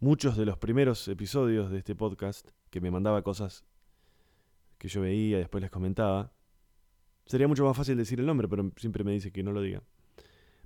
muchos 0.00 0.36
de 0.36 0.44
los 0.46 0.58
primeros 0.58 1.06
episodios 1.08 1.70
de 1.70 1.78
este 1.78 1.94
podcast, 1.94 2.50
que 2.70 2.80
me 2.80 2.90
mandaba 2.90 3.22
cosas 3.22 3.64
que 4.78 4.88
yo 4.88 5.00
veía 5.00 5.36
y 5.36 5.40
después 5.40 5.62
les 5.62 5.70
comentaba, 5.70 6.32
sería 7.26 7.48
mucho 7.48 7.64
más 7.64 7.76
fácil 7.76 7.96
decir 7.96 8.20
el 8.20 8.26
nombre, 8.26 8.48
pero 8.48 8.70
siempre 8.76 9.04
me 9.04 9.12
dice 9.12 9.32
que 9.32 9.42
no 9.42 9.52
lo 9.52 9.60
diga. 9.62 9.82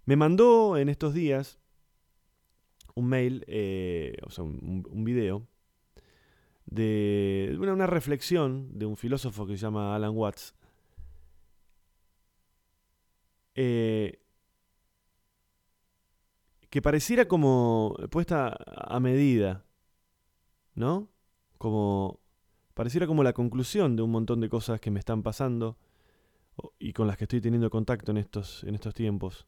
Me 0.04 0.16
mandó 0.16 0.76
en 0.76 0.88
estos 0.88 1.14
días 1.14 1.58
un 2.94 3.08
mail, 3.08 3.44
eh, 3.46 4.16
o 4.26 4.30
sea, 4.30 4.44
un, 4.44 5.04
video, 5.04 5.46
de 6.66 7.56
una, 7.58 7.72
una 7.72 7.86
reflexión 7.86 8.78
de 8.78 8.86
un 8.86 8.96
filósofo 8.96 9.46
que 9.46 9.56
se 9.56 9.62
llama 9.62 9.94
Alan 9.94 10.16
Watts, 10.16 10.54
eh, 13.54 14.20
que 16.70 16.80
pareciera 16.80 17.26
como 17.26 17.96
puesta 18.10 18.56
a 18.66 19.00
medida, 19.00 19.64
¿no? 20.74 21.08
Como 21.58 22.19
pareciera 22.80 23.06
como 23.06 23.22
la 23.22 23.34
conclusión 23.34 23.94
de 23.94 24.00
un 24.00 24.10
montón 24.10 24.40
de 24.40 24.48
cosas 24.48 24.80
que 24.80 24.90
me 24.90 25.00
están 25.00 25.22
pasando 25.22 25.76
y 26.78 26.94
con 26.94 27.06
las 27.06 27.18
que 27.18 27.24
estoy 27.24 27.42
teniendo 27.42 27.68
contacto 27.68 28.10
en 28.10 28.16
estos, 28.16 28.64
en 28.64 28.74
estos 28.74 28.94
tiempos. 28.94 29.46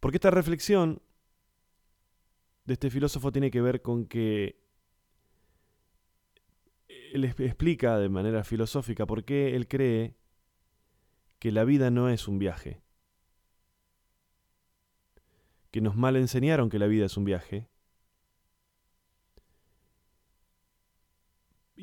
Porque 0.00 0.18
esta 0.18 0.30
reflexión 0.30 1.00
de 2.66 2.74
este 2.74 2.90
filósofo 2.90 3.32
tiene 3.32 3.50
que 3.50 3.62
ver 3.62 3.80
con 3.80 4.04
que 4.04 4.60
él 7.14 7.24
explica 7.24 7.98
de 7.98 8.10
manera 8.10 8.44
filosófica 8.44 9.06
por 9.06 9.24
qué 9.24 9.56
él 9.56 9.66
cree 9.66 10.14
que 11.38 11.50
la 11.50 11.64
vida 11.64 11.90
no 11.90 12.10
es 12.10 12.28
un 12.28 12.38
viaje 12.38 12.82
que 15.70 15.80
nos 15.80 15.96
mal 15.96 16.16
enseñaron 16.16 16.68
que 16.68 16.78
la 16.78 16.86
vida 16.86 17.06
es 17.06 17.16
un 17.16 17.24
viaje. 17.24 17.70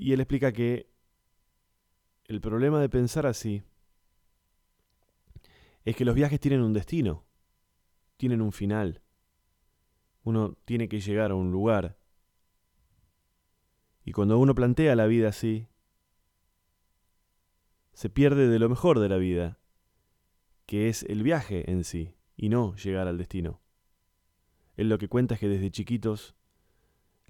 Y 0.04 0.12
él 0.12 0.20
explica 0.20 0.52
que 0.52 0.92
el 2.26 2.42
problema 2.42 2.82
de 2.82 2.90
pensar 2.90 3.26
así 3.26 3.64
es 5.86 5.96
que 5.96 6.04
los 6.04 6.14
viajes 6.14 6.42
tienen 6.42 6.62
un 6.62 6.74
destino, 6.74 7.26
tienen 8.18 8.42
un 8.42 8.52
final. 8.52 9.02
Uno 10.26 10.58
tiene 10.66 10.90
que 10.90 11.00
llegar 11.00 11.32
a 11.32 11.36
un 11.36 11.54
lugar. 11.54 11.98
Y 14.04 14.12
cuando 14.12 14.38
uno 14.40 14.54
plantea 14.54 14.94
la 14.98 15.06
vida 15.06 15.30
así, 15.30 15.70
se 17.94 18.10
pierde 18.10 18.50
de 18.50 18.60
lo 18.60 18.68
mejor 18.68 19.00
de 19.00 19.08
la 19.08 19.16
vida, 19.16 19.58
que 20.66 20.90
es 20.90 21.04
el 21.04 21.24
viaje 21.24 21.72
en 21.72 21.86
sí, 21.86 22.14
y 22.36 22.50
no 22.50 22.76
llegar 22.76 23.08
al 23.08 23.18
destino. 23.18 23.62
Él 24.76 24.90
lo 24.90 24.98
que 24.98 25.08
cuenta 25.08 25.36
es 25.36 25.40
que 25.40 25.48
desde 25.48 25.72
chiquitos 25.72 26.36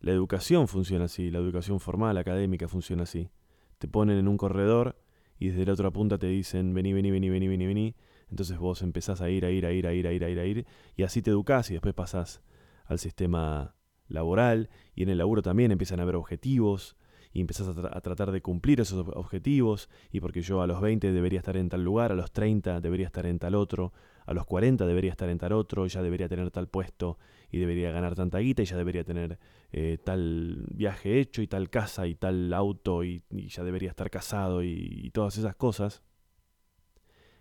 la 0.03 0.11
educación 0.11 0.67
funciona 0.67 1.05
así, 1.05 1.31
la 1.31 1.39
educación 1.39 1.79
formal, 1.79 2.17
académica 2.17 2.67
funciona 2.67 3.03
así. 3.03 3.29
Te 3.77 3.87
ponen 3.87 4.17
en 4.17 4.27
un 4.27 4.35
corredor 4.35 4.97
y 5.39 5.47
desde 5.47 5.65
la 5.65 5.71
otra 5.71 5.91
punta 5.91 6.17
te 6.17 6.27
dicen 6.27 6.73
vení, 6.73 6.91
vení, 6.91 7.09
vení, 7.09 7.29
vení, 7.29 7.47
vení, 7.47 7.65
vení. 7.65 7.95
Entonces 8.29 8.57
vos 8.57 8.81
empezás 8.81 9.21
a 9.21 9.29
ir, 9.29 9.45
a 9.45 9.49
ir, 9.49 9.65
a 9.65 9.71
ir, 9.71 9.87
a 9.87 9.93
ir, 9.93 10.05
a 10.05 10.11
ir, 10.11 10.25
a 10.25 10.29
ir, 10.29 10.39
a 10.39 10.45
ir, 10.45 10.65
y 10.97 11.03
así 11.03 11.21
te 11.21 11.29
educás 11.29 11.69
y 11.69 11.75
después 11.75 11.93
pasás 11.93 12.41
al 12.83 12.99
sistema 12.99 13.75
laboral 14.09 14.69
y 14.93 15.03
en 15.03 15.09
el 15.09 15.19
laburo 15.19 15.41
también 15.41 15.71
empiezan 15.71 16.01
a 16.01 16.03
haber 16.03 16.17
objetivos 16.17 16.97
y 17.33 17.41
empezás 17.41 17.67
a, 17.67 18.01
tratar 18.01 18.31
de 18.31 18.41
cumplir 18.41 18.79
esos 18.79 19.07
objetivos 19.13 19.89
y 20.11 20.19
porque 20.19 20.41
yo 20.41 20.61
a 20.61 20.67
los 20.67 20.79
20 20.79 21.11
debería 21.11 21.39
estar 21.39 21.57
en 21.57 21.67
tal 21.67 21.83
lugar, 21.83 22.11
a 22.11 22.15
los 22.15 22.31
30 22.31 22.79
debería 22.79 23.07
estar 23.07 23.25
en 23.25 23.39
tal 23.39 23.55
otro, 23.55 23.91
a 24.25 24.33
los 24.33 24.45
40 24.45 24.85
debería 24.85 25.11
estar 25.11 25.29
en 25.29 25.39
tal 25.39 25.53
otro, 25.53 25.87
ya 25.87 26.03
debería 26.03 26.29
tener 26.29 26.51
tal 26.51 26.67
puesto 26.67 27.17
y 27.51 27.57
debería 27.57 27.91
ganar 27.91 28.15
tanta 28.15 28.37
guita 28.37 28.61
y 28.61 28.65
ya 28.65 28.77
debería 28.77 29.03
tener 29.03 29.39
eh, 29.71 29.97
tal 30.03 30.65
viaje 30.71 31.19
hecho 31.19 31.41
y 31.41 31.47
tal 31.47 31.71
casa 31.71 32.05
y 32.05 32.13
tal 32.13 32.53
auto 32.53 33.03
y, 33.03 33.23
ya 33.31 33.63
debería 33.63 33.89
estar 33.89 34.11
casado 34.11 34.63
y, 34.63 35.09
todas 35.11 35.37
esas 35.37 35.55
cosas 35.55 36.03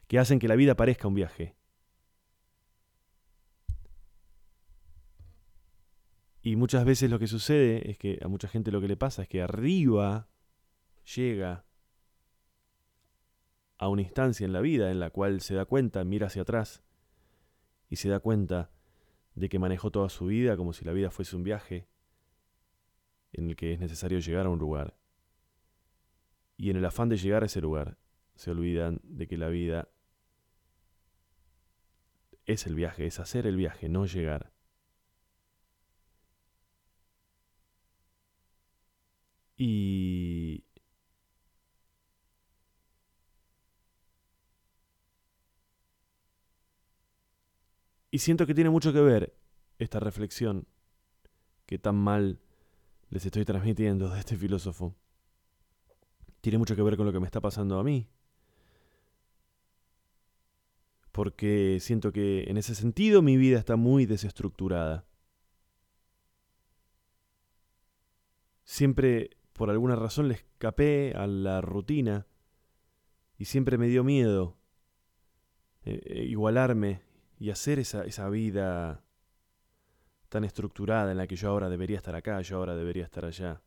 que 0.09 0.19
hacen 0.19 0.39
que 0.39 0.49
la 0.49 0.57
vida 0.57 0.75
parezca 0.75 1.07
un 1.07 1.15
viaje. 1.15 1.55
Y 6.43 6.57
muchas 6.57 6.85
veces 6.85 7.09
lo 7.09 7.21
que 7.21 7.29
sucede 7.29 7.91
es 7.91 7.99
que 7.99 8.19
a 8.21 8.29
mucha 8.29 8.49
gente 8.49 8.73
lo 8.73 8.81
que 8.81 8.89
le 8.89 8.97
pasa 8.97 9.23
es 9.23 9.29
que 9.29 9.43
arriba 9.43 10.29
llega 11.15 11.65
a 13.79 13.89
una 13.89 14.03
instancia 14.03 14.45
en 14.45 14.53
la 14.53 14.61
vida 14.61 14.91
en 14.91 14.99
la 14.99 15.11
cual 15.11 15.41
se 15.41 15.55
da 15.55 15.65
cuenta, 15.65 16.05
mira 16.05 16.27
hacia 16.27 16.43
atrás 16.43 16.83
y 17.89 17.97
se 17.97 18.09
da 18.09 18.21
cuenta 18.21 18.71
de 19.35 19.49
que 19.49 19.59
manejó 19.59 19.91
toda 19.91 20.09
su 20.09 20.27
vida 20.27 20.57
como 20.57 20.73
si 20.73 20.85
la 20.85 20.93
vida 20.93 21.11
fuese 21.11 21.37
un 21.37 21.45
viaje 21.45 21.89
en 23.33 23.49
el 23.49 23.57
que 23.57 23.73
es 23.73 23.81
necesario 23.81 24.19
llegar 24.19 24.47
a 24.47 24.51
un 24.51 24.59
lugar. 24.59 24.97
Y 26.57 26.71
en 26.71 26.77
el 26.77 26.85
afán 26.85 27.09
de 27.09 27.17
llegar 27.17 27.43
a 27.43 27.47
ese 27.47 27.61
lugar, 27.61 27.99
se 28.35 28.51
olvidan 28.51 29.01
de 29.05 29.27
que 29.27 29.37
la 29.37 29.49
vida 29.49 29.89
es 32.47 32.67
el 32.67 32.75
viaje, 32.75 33.07
es 33.07 33.21
hacer 33.21 33.47
el 33.47 33.57
viaje, 33.57 33.89
no 33.89 34.07
llegar. 34.07 34.52
Y 39.57 40.65
Y 48.15 48.19
siento 48.19 48.47
que 48.47 48.55
tiene 48.55 48.69
mucho 48.69 48.93
que 48.93 49.01
ver 49.01 49.35
esta 49.79 49.99
reflexión 49.99 50.67
que 51.65 51.79
tan 51.79 51.97
mal 51.97 52.41
les 53.09 53.25
estoy 53.25 53.47
transmitiendo 53.47 54.11
de 54.11 54.21
este 54.21 54.37
filósofo 54.37 54.95
tiene 56.43 56.59
mucho 56.59 56.77
que 56.77 56.83
ver 56.83 56.97
con 56.99 57.07
lo 57.07 57.13
que 57.13 57.21
me 57.21 57.27
está 57.27 57.41
pasando 57.41 57.79
a 57.79 57.85
mí. 57.85 58.07
Porque 61.13 61.79
siento 61.81 62.13
que 62.13 62.45
en 62.49 62.59
ese 62.59 62.75
sentido 62.75 63.23
mi 63.23 63.37
vida 63.37 63.59
está 63.59 63.77
muy 63.77 64.07
desestructurada. 64.07 65.07
Siempre, 68.65 69.31
por 69.63 69.71
alguna 69.71 69.95
razón, 69.95 70.27
le 70.27 70.35
escapé 70.35 71.13
a 71.15 71.29
la 71.29 71.61
rutina 71.61 72.27
y 73.39 73.45
siempre 73.45 73.79
me 73.79 73.87
dio 73.87 74.03
miedo 74.03 74.57
eh, 75.85 76.01
eh, 76.05 76.25
igualarme 76.25 77.03
y 77.39 77.51
hacer 77.51 77.79
esa, 77.79 78.05
esa 78.05 78.29
vida 78.29 79.05
tan 80.29 80.43
estructurada 80.43 81.13
en 81.13 81.19
la 81.19 81.29
que 81.29 81.37
yo 81.37 81.49
ahora 81.49 81.69
debería 81.69 81.99
estar 81.99 82.17
acá, 82.17 82.41
yo 82.41 82.57
ahora 82.57 82.75
debería 82.75 83.05
estar 83.05 83.25
allá. 83.25 83.63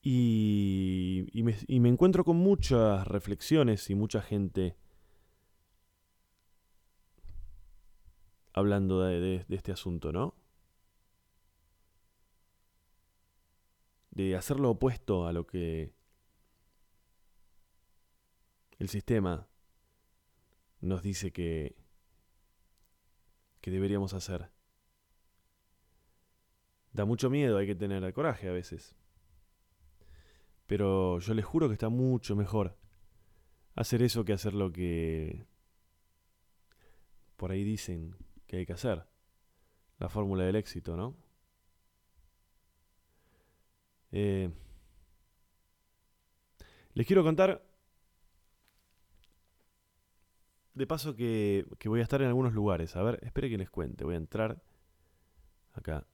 Y, 0.00 1.26
me, 1.42 1.88
encuentro 1.90 2.24
con 2.24 2.38
muchas 2.38 3.06
reflexiones 3.06 3.90
y 3.90 3.94
mucha 3.94 4.22
gente 4.22 4.78
hablando 8.54 9.02
de 9.02 9.44
este 9.50 9.72
asunto, 9.72 10.10
¿no? 10.10 10.42
De 14.14 14.36
hacer 14.36 14.60
lo 14.60 14.70
opuesto 14.70 15.26
a 15.26 15.32
lo 15.32 15.46
que 15.46 15.92
el 18.78 18.88
sistema 18.88 19.48
nos 20.80 21.02
dice 21.02 21.32
que, 21.32 21.76
que 23.60 23.70
deberíamos 23.70 24.14
hacer. 24.14 24.50
Da 26.92 27.04
mucho 27.04 27.28
miedo, 27.28 27.58
hay 27.58 27.66
que 27.66 27.74
tener 27.74 28.12
coraje 28.12 28.48
a 28.48 28.52
veces. 28.52 28.96
Pero 30.66 31.18
yo 31.18 31.34
les 31.34 31.44
juro 31.44 31.68
que 31.68 31.74
está 31.74 31.88
mucho 31.88 32.36
mejor 32.36 32.78
hacer 33.74 34.02
eso 34.02 34.24
que 34.24 34.32
hacer 34.32 34.54
lo 34.54 34.72
que 34.72 35.46
por 37.36 37.50
ahí 37.50 37.64
dicen 37.64 38.16
que 38.46 38.58
hay 38.58 38.66
que 38.66 38.72
hacer. 38.72 39.06
La 39.98 40.08
fórmula 40.08 40.44
del 40.44 40.56
éxito, 40.56 40.96
¿no? 40.96 41.16
Eh, 44.16 44.48
les 46.94 47.04
quiero 47.04 47.24
contar 47.24 47.60
de 50.74 50.86
paso 50.86 51.16
que, 51.16 51.66
que, 51.80 51.88
voy 51.88 51.98
a 51.98 52.04
estar 52.04 52.22
en 52.22 52.28
algunos 52.28 52.52
lugares. 52.52 52.94
A 52.94 53.02
ver, 53.02 53.18
espere 53.24 53.50
que 53.50 53.58
les 53.58 53.70
cuente. 53.70 54.04
Voy 54.04 54.14
a 54.14 54.18
entrar 54.18 54.62
acá. 55.72 56.06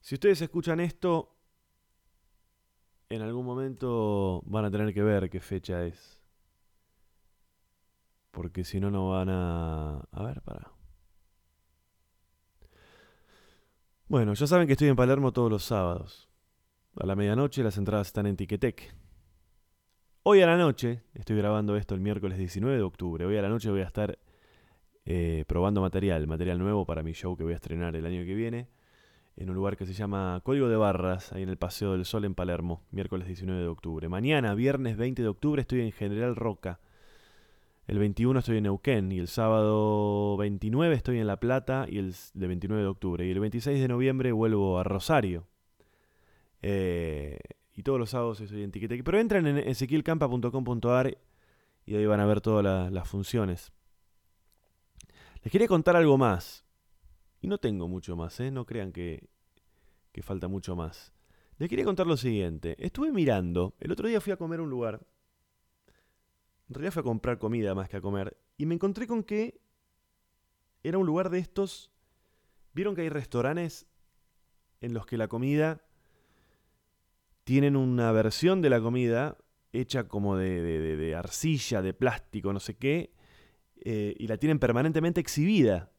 Si 0.00 0.14
ustedes 0.14 0.42
escuchan 0.42 0.80
esto, 0.80 1.34
en 3.08 3.22
algún 3.22 3.46
momento 3.46 4.42
van 4.44 4.66
a 4.66 4.70
tener 4.70 4.92
que 4.92 5.02
ver 5.02 5.30
qué 5.30 5.40
fecha 5.40 5.86
es. 5.86 6.20
Porque 8.30 8.62
si 8.64 8.78
no, 8.78 8.90
no 8.90 9.08
van 9.10 9.30
a... 9.30 10.00
A 10.12 10.22
ver, 10.22 10.42
para. 10.42 10.70
Bueno, 14.06 14.34
ya 14.34 14.46
saben 14.46 14.66
que 14.66 14.74
estoy 14.74 14.88
en 14.88 14.96
Palermo 14.96 15.32
todos 15.32 15.50
los 15.50 15.64
sábados. 15.64 16.27
A 17.00 17.06
la 17.06 17.14
medianoche 17.14 17.62
las 17.62 17.78
entradas 17.78 18.08
están 18.08 18.26
en 18.26 18.36
Ticketek. 18.36 18.92
Hoy 20.24 20.40
a 20.40 20.46
la 20.46 20.56
noche, 20.56 21.04
estoy 21.14 21.36
grabando 21.36 21.76
esto 21.76 21.94
el 21.94 22.00
miércoles 22.00 22.38
19 22.38 22.76
de 22.76 22.82
octubre, 22.82 23.24
hoy 23.24 23.36
a 23.36 23.42
la 23.42 23.48
noche 23.48 23.70
voy 23.70 23.82
a 23.82 23.84
estar 23.84 24.18
eh, 25.04 25.44
probando 25.46 25.80
material, 25.80 26.26
material 26.26 26.58
nuevo 26.58 26.84
para 26.86 27.04
mi 27.04 27.12
show 27.12 27.36
que 27.36 27.44
voy 27.44 27.52
a 27.52 27.56
estrenar 27.56 27.94
el 27.94 28.04
año 28.04 28.24
que 28.24 28.34
viene, 28.34 28.66
en 29.36 29.48
un 29.48 29.54
lugar 29.54 29.76
que 29.76 29.86
se 29.86 29.92
llama 29.92 30.40
Código 30.42 30.68
de 30.68 30.74
Barras, 30.74 31.32
ahí 31.32 31.44
en 31.44 31.50
el 31.50 31.56
Paseo 31.56 31.92
del 31.92 32.04
Sol 32.04 32.24
en 32.24 32.34
Palermo, 32.34 32.82
miércoles 32.90 33.28
19 33.28 33.60
de 33.60 33.68
octubre. 33.68 34.08
Mañana, 34.08 34.54
viernes 34.54 34.96
20 34.96 35.22
de 35.22 35.28
octubre, 35.28 35.60
estoy 35.60 35.82
en 35.82 35.92
General 35.92 36.34
Roca. 36.34 36.80
El 37.86 38.00
21 38.00 38.40
estoy 38.40 38.56
en 38.56 38.64
Neuquén 38.64 39.12
y 39.12 39.20
el 39.20 39.28
sábado 39.28 40.36
29 40.36 40.96
estoy 40.96 41.20
en 41.20 41.28
La 41.28 41.38
Plata 41.38 41.86
y 41.88 41.98
el 41.98 42.12
de 42.34 42.46
29 42.48 42.82
de 42.82 42.88
octubre. 42.88 43.24
Y 43.24 43.30
el 43.30 43.38
26 43.38 43.80
de 43.80 43.86
noviembre 43.86 44.32
vuelvo 44.32 44.80
a 44.80 44.82
Rosario. 44.82 45.46
Eh, 46.62 47.38
y 47.72 47.82
todos 47.82 47.98
los 47.98 48.10
sábados 48.10 48.40
estoy 48.40 48.62
en 48.62 48.72
Ticketek. 48.72 49.04
Pero 49.04 49.18
entran 49.18 49.46
en 49.46 49.58
ezequielcampa.com.ar 49.58 51.18
y 51.86 51.94
ahí 51.94 52.06
van 52.06 52.20
a 52.20 52.26
ver 52.26 52.40
todas 52.40 52.64
la, 52.64 52.90
las 52.90 53.08
funciones. 53.08 53.72
Les 55.42 55.52
quería 55.52 55.68
contar 55.68 55.96
algo 55.96 56.18
más. 56.18 56.64
Y 57.40 57.46
no 57.46 57.58
tengo 57.58 57.86
mucho 57.86 58.16
más, 58.16 58.40
¿eh? 58.40 58.50
No 58.50 58.66
crean 58.66 58.92
que, 58.92 59.28
que 60.12 60.22
falta 60.22 60.48
mucho 60.48 60.74
más. 60.74 61.12
Les 61.58 61.68
quería 61.68 61.84
contar 61.84 62.06
lo 62.06 62.16
siguiente. 62.16 62.76
Estuve 62.84 63.12
mirando. 63.12 63.74
El 63.80 63.92
otro 63.92 64.08
día 64.08 64.20
fui 64.20 64.32
a 64.32 64.36
comer 64.36 64.60
a 64.60 64.62
un 64.62 64.70
lugar. 64.70 65.06
En 66.68 66.74
realidad 66.74 66.92
fui 66.92 67.00
a 67.00 67.04
comprar 67.04 67.38
comida 67.38 67.74
más 67.74 67.88
que 67.88 67.96
a 67.96 68.00
comer. 68.00 68.36
Y 68.56 68.66
me 68.66 68.74
encontré 68.74 69.06
con 69.06 69.22
que 69.22 69.60
era 70.82 70.98
un 70.98 71.06
lugar 71.06 71.30
de 71.30 71.38
estos. 71.38 71.90
Vieron 72.74 72.94
que 72.94 73.02
hay 73.02 73.08
restaurantes 73.08 73.86
en 74.80 74.94
los 74.94 75.06
que 75.06 75.16
la 75.16 75.28
comida 75.28 75.87
tienen 77.48 77.76
una 77.76 78.12
versión 78.12 78.60
de 78.60 78.68
la 78.68 78.78
comida 78.78 79.38
hecha 79.72 80.06
como 80.06 80.36
de, 80.36 80.60
de, 80.60 80.96
de 80.98 81.14
arcilla, 81.14 81.80
de 81.80 81.94
plástico, 81.94 82.52
no 82.52 82.60
sé 82.60 82.76
qué, 82.76 83.14
eh, 83.76 84.14
y 84.18 84.26
la 84.26 84.36
tienen 84.36 84.58
permanentemente 84.58 85.22
exhibida, 85.22 85.90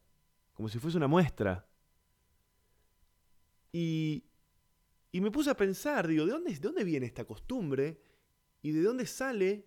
como 0.54 0.68
si 0.68 0.78
fuese 0.78 0.96
una 0.96 1.08
muestra. 1.08 1.66
Y, 3.72 4.22
y 5.10 5.20
me 5.20 5.32
puse 5.32 5.50
a 5.50 5.56
pensar, 5.56 6.06
digo, 6.06 6.24
¿de 6.24 6.30
dónde, 6.30 6.52
¿de 6.52 6.60
dónde 6.60 6.84
viene 6.84 7.06
esta 7.06 7.24
costumbre? 7.24 8.00
¿Y 8.62 8.70
de 8.70 8.82
dónde 8.82 9.04
sale? 9.06 9.66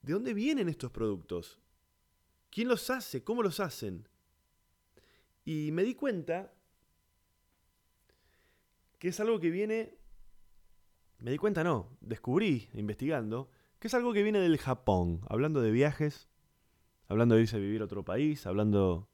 ¿De 0.00 0.14
dónde 0.14 0.32
vienen 0.32 0.70
estos 0.70 0.90
productos? 0.90 1.60
¿Quién 2.48 2.68
los 2.68 2.88
hace? 2.88 3.22
¿Cómo 3.22 3.42
los 3.42 3.60
hacen? 3.60 4.08
Y 5.44 5.72
me 5.72 5.82
di 5.82 5.94
cuenta 5.94 6.54
que 8.98 9.08
es 9.08 9.20
algo 9.20 9.38
que 9.38 9.50
viene 9.50 9.95
me 11.18 11.30
di 11.30 11.38
cuenta, 11.38 11.64
no, 11.64 11.96
descubrí, 12.00 12.68
investigando, 12.74 13.50
que 13.78 13.88
es 13.88 13.94
algo 13.94 14.12
que 14.12 14.22
viene 14.22 14.38
del 14.38 14.58
Japón, 14.58 15.20
hablando 15.28 15.60
de 15.60 15.70
viajes, 15.70 16.28
hablando 17.08 17.34
de 17.34 17.42
irse 17.42 17.56
a 17.56 17.60
vivir 17.60 17.82
a 17.82 17.86
otro 17.86 18.04
país, 18.04 18.46
hablando 18.46 19.08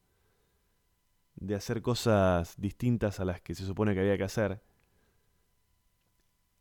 de 1.36 1.54
hacer 1.54 1.82
cosas 1.82 2.54
distintas 2.60 3.20
a 3.20 3.24
las 3.24 3.40
que 3.40 3.54
se 3.54 3.64
supone 3.64 3.94
que 3.94 4.00
había 4.00 4.16
que 4.16 4.24
hacer. 4.24 4.62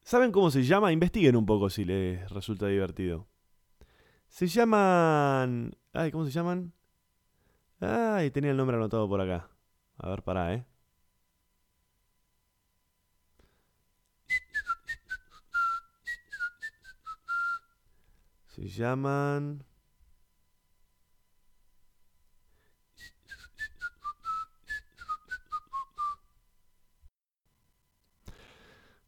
¿Saben 0.04 0.32
cómo 0.32 0.49
se 0.49 0.63
llama? 0.63 0.91
Investiguen 0.91 1.36
un 1.36 1.45
poco 1.45 1.69
si 1.69 1.86
les 1.86 2.30
resulta 2.32 2.67
divertido. 2.67 3.27
Se 4.27 4.47
llaman... 4.47 5.75
Ay, 5.93 6.12
¿cómo 6.12 6.25
se 6.25 6.32
llaman? 6.32 6.73
Ay, 7.80 8.32
tenía 8.32 8.51
el 8.51 8.58
nombre 8.58 8.77
anotado 8.77 9.08
por 9.08 9.21
acá. 9.21 9.49
A 9.97 10.10
ver, 10.10 10.23
pará, 10.23 10.54
¿eh? 10.54 10.65
Se 18.62 18.67
llaman... 18.67 19.63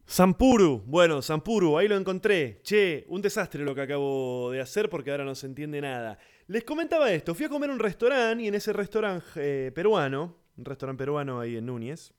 Sampuru, 0.04 0.82
bueno, 0.86 1.22
Sampuru, 1.22 1.78
ahí 1.78 1.86
lo 1.86 1.96
encontré. 1.96 2.60
Che, 2.64 3.04
un 3.08 3.22
desastre 3.22 3.62
lo 3.62 3.76
que 3.76 3.82
acabo 3.82 4.50
de 4.50 4.60
hacer 4.60 4.90
porque 4.90 5.12
ahora 5.12 5.24
no 5.24 5.36
se 5.36 5.46
entiende 5.46 5.80
nada. 5.80 6.18
Les 6.48 6.64
comentaba 6.64 7.12
esto, 7.12 7.32
fui 7.32 7.46
a 7.46 7.48
comer 7.48 7.70
un 7.70 7.78
restaurante 7.78 8.42
y 8.42 8.48
en 8.48 8.56
ese 8.56 8.72
restaurante 8.72 9.24
eh, 9.36 9.72
peruano, 9.72 10.36
un 10.56 10.64
restaurante 10.64 10.98
peruano 10.98 11.38
ahí 11.38 11.56
en 11.56 11.66
Núñez, 11.66 12.12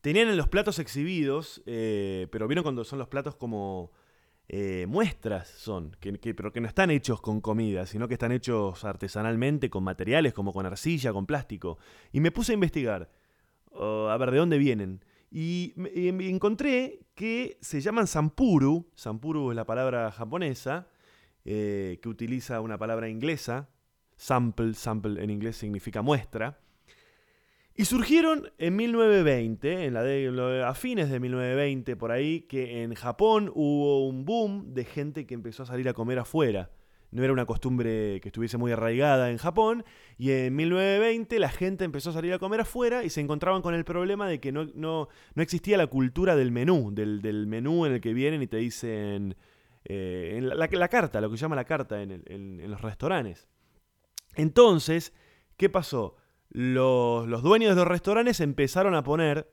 tenían 0.00 0.28
en 0.28 0.38
los 0.38 0.48
platos 0.48 0.78
exhibidos, 0.78 1.62
eh, 1.66 2.28
pero 2.32 2.48
vieron 2.48 2.62
cuando 2.62 2.82
son 2.82 2.98
los 2.98 3.08
platos 3.08 3.36
como 3.36 3.92
eh, 4.54 4.84
muestras 4.86 5.48
son, 5.48 5.96
que, 5.98 6.12
pero 6.34 6.52
que 6.52 6.60
no 6.60 6.68
están 6.68 6.90
hechos 6.90 7.22
con 7.22 7.40
comida, 7.40 7.86
sino 7.86 8.06
que 8.06 8.14
están 8.14 8.32
hechos 8.32 8.84
artesanalmente 8.84 9.70
con 9.70 9.82
materiales 9.82 10.34
como 10.34 10.52
con 10.52 10.66
arcilla, 10.66 11.10
con 11.10 11.24
plástico. 11.24 11.78
Y 12.12 12.20
me 12.20 12.30
puse 12.30 12.52
a 12.52 12.54
investigar, 12.54 13.10
a 13.74 14.16
ver 14.18 14.30
de 14.30 14.36
dónde 14.36 14.58
vienen. 14.58 15.02
Y 15.30 15.72
me, 15.76 16.28
encontré 16.28 17.00
que 17.14 17.56
se 17.62 17.80
llaman 17.80 18.06
sampuru, 18.06 18.90
sampuru 18.94 19.52
es 19.52 19.56
la 19.56 19.64
palabra 19.64 20.10
japonesa, 20.10 20.86
eh, 21.46 21.98
que 22.02 22.10
utiliza 22.10 22.60
una 22.60 22.76
palabra 22.76 23.08
inglesa, 23.08 23.70
sample, 24.16 24.74
sample 24.74 25.24
en 25.24 25.30
inglés 25.30 25.56
significa 25.56 26.02
muestra, 26.02 26.60
y 27.74 27.86
surgieron 27.86 28.50
en 28.58 28.76
1920, 28.76 29.86
en 29.86 29.94
la 29.94 30.68
a 30.68 30.74
fines 30.74 31.10
de 31.10 31.20
1920, 31.20 31.96
por 31.96 32.12
ahí, 32.12 32.42
que 32.42 32.82
en 32.82 32.94
Japón 32.94 33.50
hubo 33.54 34.06
un 34.06 34.26
boom 34.26 34.74
de 34.74 34.84
gente 34.84 35.26
que 35.26 35.34
empezó 35.34 35.62
a 35.62 35.66
salir 35.66 35.88
a 35.88 35.94
comer 35.94 36.18
afuera. 36.18 36.70
no 37.12 37.24
era 37.24 37.32
una 37.32 37.46
costumbre 37.46 38.20
que 38.20 38.28
estuviese 38.28 38.58
muy 38.58 38.72
arraigada 38.72 39.30
en 39.30 39.38
Japón, 39.38 39.84
y 40.18 40.32
en 40.32 40.54
1920 40.54 41.38
la 41.38 41.48
gente 41.48 41.84
empezó 41.84 42.10
a 42.10 42.12
salir 42.12 42.34
a 42.34 42.38
comer 42.38 42.60
afuera 42.60 43.04
y 43.04 43.10
se 43.10 43.22
encontraban 43.22 43.62
con 43.62 43.74
el 43.74 43.84
problema 43.84 44.28
de 44.28 44.38
que 44.38 44.52
no, 44.52 44.66
no, 44.74 45.08
no 45.34 45.42
existía 45.42 45.78
la 45.78 45.86
cultura 45.86 46.36
del 46.36 46.52
menú, 46.52 46.90
del, 46.92 47.22
del, 47.22 47.46
menú 47.46 47.86
en 47.86 47.94
el 47.94 48.00
que 48.02 48.12
vienen 48.12 48.42
y 48.42 48.48
te 48.48 48.58
dicen 48.58 49.34
eh, 49.84 50.40
la, 50.42 50.68
la, 50.70 50.88
carta, 50.88 51.22
lo 51.22 51.30
que 51.30 51.38
se 51.38 51.42
llama 51.42 51.56
la 51.56 51.64
carta 51.64 52.02
en 52.02 52.70
los 52.70 52.82
restaurantes. 52.82 53.48
Entonces, 54.34 55.14
¿qué 55.56 55.70
pasó? 55.70 56.16
Los, 56.54 57.26
los 57.26 57.42
dueños 57.42 57.70
de 57.70 57.76
los 57.76 57.88
restaurantes 57.88 58.40
empezaron 58.40 58.94
a 58.94 59.02
poner 59.02 59.48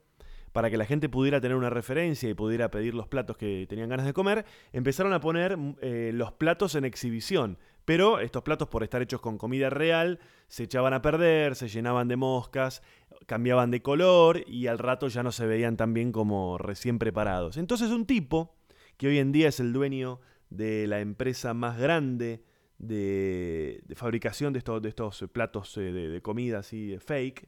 para 0.51 0.69
que 0.69 0.77
la 0.77 0.85
gente 0.85 1.09
pudiera 1.09 1.39
tener 1.39 1.55
una 1.55 1.69
referencia 1.69 2.29
y 2.29 2.33
pudiera 2.33 2.71
pedir 2.71 2.93
los 2.93 3.07
platos 3.07 3.37
que 3.37 3.65
tenían 3.69 3.89
ganas 3.89 4.05
de 4.05 4.13
comer, 4.13 4.45
empezaron 4.73 5.13
a 5.13 5.19
poner 5.19 5.57
eh, 5.81 6.11
los 6.13 6.31
platos 6.33 6.75
en 6.75 6.85
exhibición. 6.85 7.57
Pero 7.85 8.19
estos 8.19 8.43
platos, 8.43 8.67
por 8.67 8.83
estar 8.83 9.01
hechos 9.01 9.21
con 9.21 9.37
comida 9.37 9.69
real, 9.69 10.19
se 10.47 10.63
echaban 10.63 10.93
a 10.93 11.01
perder, 11.01 11.55
se 11.55 11.69
llenaban 11.69 12.07
de 12.07 12.17
moscas, 12.17 12.83
cambiaban 13.25 13.71
de 13.71 13.81
color 13.81 14.43
y 14.47 14.67
al 14.67 14.77
rato 14.77 15.07
ya 15.07 15.23
no 15.23 15.31
se 15.31 15.47
veían 15.47 15.77
tan 15.77 15.93
bien 15.93 16.11
como 16.11 16.57
recién 16.57 16.99
preparados. 16.99 17.57
Entonces 17.57 17.89
un 17.89 18.05
tipo, 18.05 18.55
que 18.97 19.07
hoy 19.07 19.17
en 19.19 19.31
día 19.31 19.47
es 19.47 19.59
el 19.59 19.73
dueño 19.73 20.19
de 20.49 20.87
la 20.87 20.99
empresa 20.99 21.53
más 21.53 21.79
grande 21.79 22.43
de, 22.79 23.81
de 23.83 23.95
fabricación 23.95 24.51
de 24.53 24.59
estos, 24.59 24.81
de 24.81 24.89
estos 24.89 25.23
platos 25.31 25.77
eh, 25.77 25.81
de, 25.81 26.09
de 26.09 26.21
comida 26.21 26.59
así 26.59 26.97
fake, 26.97 27.47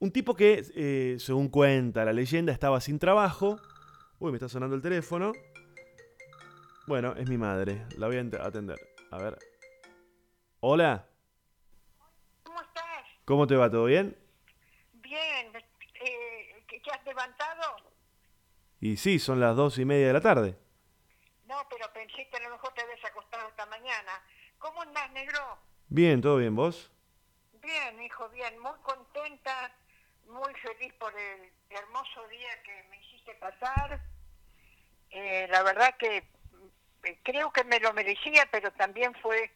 un 0.00 0.12
tipo 0.12 0.34
que, 0.34 0.64
eh, 0.76 1.16
según 1.18 1.48
cuenta 1.48 2.04
la 2.04 2.12
leyenda, 2.12 2.52
estaba 2.52 2.80
sin 2.80 3.00
trabajo. 3.00 3.58
Uy, 4.20 4.30
me 4.30 4.36
está 4.36 4.48
sonando 4.48 4.76
el 4.76 4.82
teléfono. 4.82 5.32
Bueno, 6.86 7.14
es 7.16 7.28
mi 7.28 7.36
madre. 7.36 7.84
La 7.96 8.06
voy 8.06 8.16
a 8.16 8.20
atender. 8.20 8.78
A 9.10 9.18
ver. 9.18 9.36
Hola. 10.60 11.08
¿Cómo 12.44 12.60
estás? 12.60 13.04
¿Cómo 13.24 13.46
te 13.48 13.56
va? 13.56 13.70
¿Todo 13.70 13.86
bien? 13.86 14.16
Bien. 14.92 15.52
Eh, 15.56 16.64
¿Te 16.68 16.90
has 16.92 17.04
levantado? 17.04 17.76
Y 18.80 18.96
sí, 18.98 19.18
son 19.18 19.40
las 19.40 19.56
dos 19.56 19.78
y 19.78 19.84
media 19.84 20.06
de 20.06 20.12
la 20.12 20.20
tarde. 20.20 20.56
No, 21.46 21.56
pero 21.68 21.92
pensé 21.92 22.28
que 22.30 22.36
a 22.36 22.40
lo 22.40 22.50
mejor 22.50 22.72
te 22.72 22.82
habías 22.82 23.04
acostado 23.04 23.48
esta 23.48 23.66
mañana. 23.66 24.12
¿Cómo 24.78 24.90
andás, 24.90 25.10
negro? 25.10 25.58
Bien, 25.88 26.20
¿todo 26.20 26.36
bien? 26.36 26.54
¿Vos? 26.54 26.88
Bien, 27.60 28.00
hijo, 28.00 28.28
bien. 28.28 28.56
Muy 28.60 28.78
contenta 28.84 29.72
muy 30.28 30.54
feliz 30.54 30.94
por 31.00 31.12
el 31.18 31.50
hermoso 31.68 32.28
día 32.28 32.62
que 32.62 32.84
me 32.88 32.96
hiciste 32.98 33.34
pasar. 33.40 34.00
Eh, 35.10 35.48
la 35.50 35.64
verdad 35.64 35.96
que 35.98 36.18
eh, 36.18 37.18
creo 37.24 37.52
que 37.52 37.64
me 37.64 37.80
lo 37.80 37.92
merecía, 37.92 38.46
pero 38.52 38.70
también 38.74 39.12
fue 39.20 39.50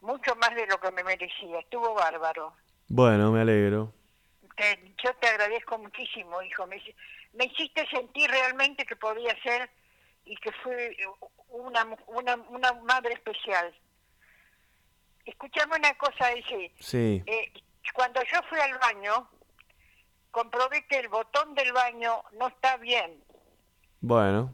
mucho 0.00 0.34
más 0.36 0.54
de 0.54 0.66
lo 0.66 0.80
que 0.80 0.90
me 0.90 1.04
merecía. 1.04 1.58
Estuvo 1.58 1.92
bárbaro. 1.92 2.54
Bueno, 2.88 3.30
me 3.30 3.42
alegro. 3.42 3.92
Te, 4.56 4.94
yo 5.04 5.14
te 5.16 5.28
agradezco 5.28 5.76
muchísimo, 5.76 6.40
hijo. 6.40 6.66
Me, 6.66 6.82
me, 7.34 7.44
hiciste 7.44 7.86
sentir 7.88 8.30
realmente 8.30 8.86
que 8.86 8.96
podía 8.96 9.36
ser 9.42 9.68
y 10.24 10.34
que 10.36 10.50
fue 10.62 10.96
una, 11.50 11.86
una, 12.06 12.36
una 12.36 12.72
madre 12.72 13.12
especial. 13.12 13.74
Escuchame 15.24 15.76
una 15.76 15.94
cosa, 15.94 16.32
ese. 16.32 16.72
Sí. 16.78 17.22
Eh, 17.26 17.52
cuando 17.94 18.20
yo 18.22 18.40
fui 18.48 18.58
al 18.58 18.78
baño, 18.78 19.28
comprobé 20.30 20.86
que 20.86 20.98
el 20.98 21.08
botón 21.08 21.54
del 21.54 21.72
baño 21.72 22.22
no 22.38 22.48
está 22.48 22.76
bien. 22.78 23.22
Bueno. 24.00 24.52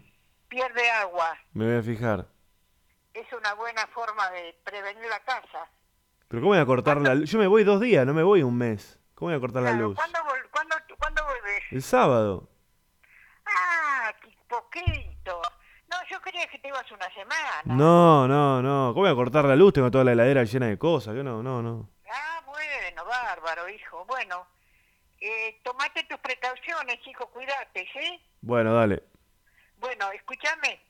Pierde 0.48 0.90
agua. 0.90 1.38
Me 1.52 1.66
voy 1.66 1.76
a 1.76 1.82
fijar. 1.82 2.26
Es 3.14 3.26
una 3.32 3.54
buena 3.54 3.86
forma 3.88 4.30
de 4.30 4.58
prevenir 4.64 5.06
la 5.08 5.20
casa. 5.20 5.68
Pero 6.28 6.42
¿cómo 6.42 6.52
voy 6.52 6.58
a 6.58 6.66
cortar 6.66 6.98
la 6.98 7.14
luz? 7.14 7.30
Yo 7.30 7.38
me 7.38 7.46
voy 7.46 7.64
dos 7.64 7.80
días, 7.80 8.06
no 8.06 8.12
me 8.12 8.22
voy 8.22 8.42
un 8.42 8.56
mes. 8.56 8.98
¿Cómo 9.14 9.30
voy 9.30 9.36
a 9.36 9.40
cortar 9.40 9.62
claro, 9.62 9.76
la 9.76 9.82
luz? 9.82 9.96
¿cuándo, 9.96 10.18
vol 10.24 10.50
¿cuándo, 10.50 10.76
¿Cuándo 10.98 11.24
volvés? 11.24 11.62
El 11.70 11.82
sábado. 11.82 12.48
Ah, 13.46 14.12
qué 14.20 14.36
poquito. 14.46 15.40
No, 15.98 16.08
yo 16.08 16.20
creía 16.20 16.46
que 16.46 16.58
te 16.58 16.68
ibas 16.68 16.90
una 16.92 17.12
semana. 17.12 17.62
No, 17.64 18.28
no, 18.28 18.62
no. 18.62 18.92
¿Cómo 18.94 19.02
voy 19.02 19.10
a 19.10 19.14
cortar 19.14 19.44
la 19.46 19.56
luz? 19.56 19.72
Tengo 19.72 19.90
toda 19.90 20.04
la 20.04 20.12
heladera 20.12 20.44
llena 20.44 20.66
de 20.66 20.78
cosas. 20.78 21.14
Yo 21.14 21.24
no, 21.24 21.42
no, 21.42 21.60
no. 21.60 21.88
Ah, 22.08 22.40
bueno, 22.46 23.04
bárbaro, 23.04 23.68
hijo. 23.68 24.04
Bueno, 24.04 24.46
eh, 25.20 25.60
tomate 25.64 26.04
tus 26.04 26.18
precauciones, 26.20 27.04
hijo, 27.04 27.26
cuídate, 27.30 27.88
¿sí? 27.92 28.20
Bueno, 28.42 28.74
dale. 28.74 29.02
Bueno, 29.78 30.10
escúchame. 30.12 30.80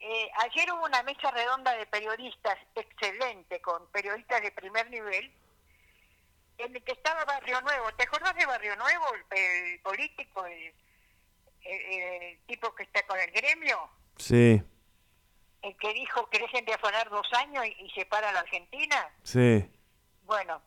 Eh, 0.00 0.30
ayer 0.44 0.70
hubo 0.72 0.84
una 0.84 1.02
mesa 1.02 1.30
redonda 1.30 1.72
de 1.76 1.86
periodistas 1.86 2.58
excelente, 2.74 3.60
con 3.62 3.86
periodistas 3.90 4.42
de 4.42 4.50
primer 4.50 4.90
nivel, 4.90 5.32
en 6.58 6.76
el 6.76 6.82
que 6.84 6.92
estaba 6.92 7.24
Barrio 7.24 7.60
Nuevo. 7.62 7.90
¿Te 7.92 8.04
acuerdas 8.04 8.34
de 8.34 8.44
Barrio 8.44 8.76
Nuevo, 8.76 9.06
el, 9.14 9.38
el 9.38 9.80
político, 9.80 10.44
el, 10.44 10.74
el, 11.64 12.02
el, 12.02 12.38
tipo 12.46 12.74
que 12.74 12.82
está 12.82 13.06
con 13.06 13.18
el 13.18 13.30
gremio? 13.30 13.90
Sí. 14.20 14.62
El 15.62 15.76
que 15.76 15.92
dijo 15.92 16.28
que 16.30 16.38
dejen 16.38 16.64
de 16.64 16.74
afanar 16.74 17.10
dos 17.10 17.26
años 17.34 17.66
y, 17.66 17.84
y 17.84 17.90
separa 17.90 18.30
a 18.30 18.32
la 18.32 18.40
Argentina. 18.40 19.08
Sí. 19.22 19.68
Bueno, 20.22 20.62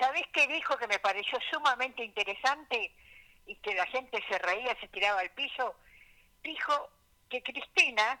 ¿Sabés 0.00 0.24
qué 0.32 0.46
dijo 0.48 0.76
que 0.76 0.88
me 0.88 0.98
pareció 0.98 1.38
sumamente 1.52 2.04
interesante 2.04 2.94
y 3.46 3.56
que 3.56 3.74
la 3.74 3.86
gente 3.86 4.22
se 4.28 4.38
reía, 4.38 4.76
se 4.80 4.88
tiraba 4.88 5.20
al 5.20 5.30
piso? 5.30 5.76
Dijo 6.42 6.90
que 7.28 7.42
Cristina 7.42 8.20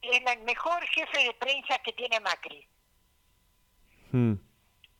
es 0.00 0.20
el 0.26 0.42
mejor 0.42 0.82
jefe 0.86 1.24
de 1.24 1.34
prensa 1.34 1.78
que 1.80 1.92
tiene 1.92 2.20
Macri. 2.20 2.66
Hmm. 4.12 4.34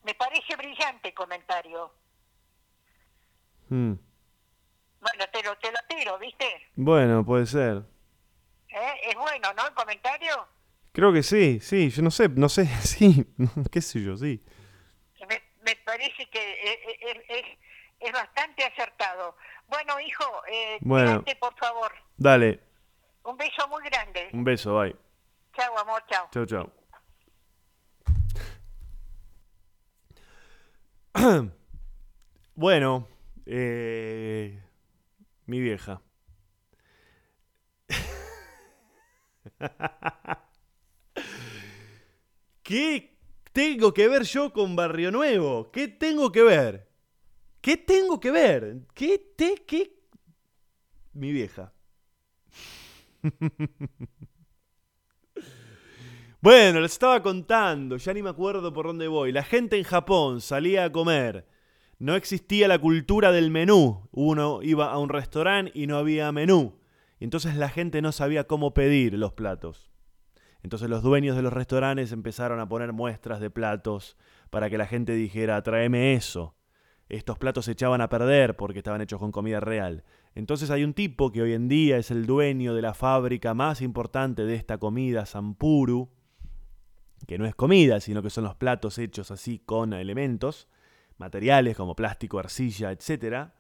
Me 0.03 0.15
parece 0.15 0.57
brillante 0.57 1.09
el 1.09 1.15
comentario. 1.15 1.95
Hmm. 3.69 3.95
Bueno, 5.05 5.25
te 5.31 5.43
lo, 5.43 5.55
te 5.59 5.71
lo 5.71 5.79
tiro, 5.87 6.19
¿viste? 6.19 6.47
Bueno, 6.77 7.27
puede 7.27 7.45
ser. 7.45 7.83
¿Eh? 8.71 9.01
Es 9.11 9.15
bueno, 9.17 9.53
¿no? 9.53 9.67
El 9.67 9.75
comentario. 9.75 10.49
Creo 10.93 11.13
que 11.13 11.23
sí, 11.23 11.61
sí, 11.61 11.91
yo 11.91 12.03
no 12.03 12.11
sé, 12.11 12.31
no 12.31 12.49
sé, 12.49 12.67
sí, 12.81 13.27
qué 13.71 13.83
sé 13.83 14.03
yo, 14.03 14.17
sí. 14.17 14.43
Me, 15.29 15.43
me 15.63 15.77
parece 15.85 16.27
que 16.31 16.53
es, 16.63 16.79
es, 17.03 17.17
es, 17.29 17.45
es, 18.01 18.13
bastante 18.13 18.65
acertado. 18.65 19.37
Bueno, 19.69 20.01
hijo, 20.01 20.25
eh, 20.51 20.79
bueno, 20.81 21.23
por 21.39 21.55
favor. 21.57 21.93
Dale. 22.17 22.61
Un 23.25 23.37
beso 23.37 23.69
muy 23.69 23.85
grande. 23.85 24.31
Un 24.33 24.43
beso, 24.43 24.79
bye. 24.79 24.97
Chao, 25.55 25.79
amor, 25.79 26.03
chao. 26.09 26.29
Chao, 26.33 26.47
chao. 26.47 26.73
bueno, 32.55 33.07
eh, 33.47 34.64
mi 35.47 35.61
vieja. 35.61 36.03
¿Qué 42.63 43.19
tengo 43.53 43.93
que 43.93 44.09
ver 44.09 44.23
yo 44.25 44.53
con 44.53 44.75
Barrio 44.77 45.11
Nuevo? 45.11 45.71
¿Qué 45.71 45.89
tengo 45.89 46.33
que 46.33 46.43
ver? 46.43 46.89
¿Qué 47.61 47.77
tengo 47.77 48.21
que 48.21 48.31
ver? 48.31 48.87
¿Qué 48.95 49.19
te 49.37 49.57
qué 49.67 49.95
mi 51.15 51.33
vieja? 51.33 51.73
bueno, 56.41 56.81
les 56.81 56.93
estaba 56.93 57.23
contando, 57.23 57.97
ya 57.97 58.13
ni 58.13 58.23
me 58.23 58.31
acuerdo 58.31 58.73
por 58.73 58.87
dónde 58.87 59.09
voy. 59.09 59.33
La 59.33 59.45
gente 59.45 59.77
en 59.79 59.85
Japón 59.85 60.41
salía 60.41 60.85
a 60.85 60.93
comer. 60.93 61.47
No 62.05 62.17
existía 62.17 62.69
la 62.69 62.79
cultura 62.79 63.33
del 63.33 63.51
menú. 63.51 64.11
Uno 64.13 64.61
iba 64.63 64.93
a 64.93 64.99
un 64.99 65.09
restaurante 65.09 65.73
y 65.75 65.87
no 65.87 65.97
había 65.97 66.31
menú. 66.33 66.77
Y 67.19 67.25
entonces 67.25 67.57
la 67.57 67.71
gente 67.71 68.03
no 68.03 68.13
sabía 68.13 68.45
cómo 68.45 68.75
pedir 68.75 69.15
los 69.15 69.33
platos. 69.33 69.91
Entonces 70.63 70.91
los 70.91 71.03
dueños 71.03 71.35
de 71.35 71.41
los 71.41 71.55
restaurantes 71.55 72.13
empezaron 72.13 72.61
a 72.61 72.69
poner 72.69 72.93
muestras 72.93 73.41
de 73.41 73.49
platos 73.49 74.19
para 74.51 74.69
que 74.69 74.77
la 74.77 74.85
gente 74.87 75.15
dijera, 75.15 75.63
tráeme 75.63 76.13
eso. 76.13 76.55
Estos 77.09 77.39
platos 77.39 77.65
se 77.65 77.73
echaban 77.73 78.03
a 78.03 78.11
perder 78.11 78.55
porque 78.55 78.81
estaban 78.81 79.01
hechos 79.01 79.19
con 79.19 79.33
comida 79.33 79.61
real. 79.61 80.05
Entonces 80.35 80.71
hay 80.71 80.85
un 80.85 80.93
tipo 80.93 81.33
que 81.33 81.41
hoy 81.41 81.55
en 81.55 81.69
día 81.69 81.97
es 81.97 82.11
el 82.11 82.27
dueño 82.27 82.75
de 82.75 82.83
la 82.83 82.93
fábrica 82.93 83.55
más 83.55 83.81
importante 83.81 84.45
de 84.45 84.57
esta 84.57 84.77
comida, 84.77 85.25
Sampuru, 85.25 86.11
que 87.27 87.39
no 87.39 87.47
es 87.47 87.55
comida, 87.55 87.99
sino 88.01 88.23
que 88.23 88.29
son 88.29 88.45
los 88.45 88.57
platos 88.57 88.99
hechos 88.99 89.31
así 89.31 89.59
con 89.59 89.95
elementos, 89.95 90.69
materiales 91.19 91.77
como 91.77 91.95
plástico, 91.95 92.39
arcilla, 92.39 92.93
etc. 92.93 93.51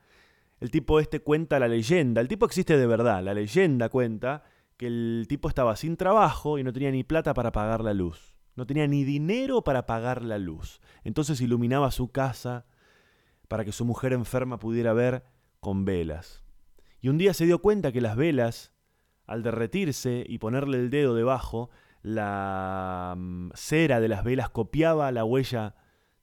El 0.60 0.70
tipo 0.70 1.00
este 1.00 1.20
cuenta 1.20 1.58
la 1.58 1.68
leyenda, 1.68 2.20
el 2.20 2.28
tipo 2.28 2.46
existe 2.46 2.76
de 2.76 2.86
verdad, 2.86 3.22
la 3.22 3.34
leyenda 3.34 3.88
cuenta 3.88 4.44
que 4.76 4.86
el 4.86 5.26
tipo 5.28 5.48
estaba 5.48 5.76
sin 5.76 5.96
trabajo 5.96 6.58
y 6.58 6.64
no 6.64 6.72
tenía 6.72 6.90
ni 6.90 7.04
plata 7.04 7.34
para 7.34 7.52
pagar 7.52 7.82
la 7.82 7.94
luz. 7.94 8.34
No 8.56 8.66
tenía 8.66 8.86
ni 8.86 9.04
dinero 9.04 9.62
para 9.62 9.86
pagar 9.86 10.22
la 10.22 10.38
luz. 10.38 10.80
Entonces 11.02 11.40
iluminaba 11.40 11.90
su 11.90 12.10
casa 12.12 12.66
para 13.48 13.64
que 13.64 13.72
su 13.72 13.84
mujer 13.84 14.12
enferma 14.12 14.58
pudiera 14.58 14.92
ver 14.92 15.24
con 15.60 15.84
velas. 15.84 16.42
Y 17.00 17.08
un 17.08 17.18
día 17.18 17.34
se 17.34 17.46
dio 17.46 17.60
cuenta 17.60 17.92
que 17.92 18.00
las 18.00 18.16
velas, 18.16 18.72
al 19.26 19.42
derretirse 19.42 20.24
y 20.26 20.38
ponerle 20.38 20.78
el 20.78 20.90
dedo 20.90 21.14
debajo, 21.14 21.70
la 22.02 23.14
mm, 23.16 23.50
cera 23.54 24.00
de 24.00 24.08
las 24.08 24.24
velas 24.24 24.50
copiaba 24.50 25.10
la 25.12 25.24
huella 25.24 25.74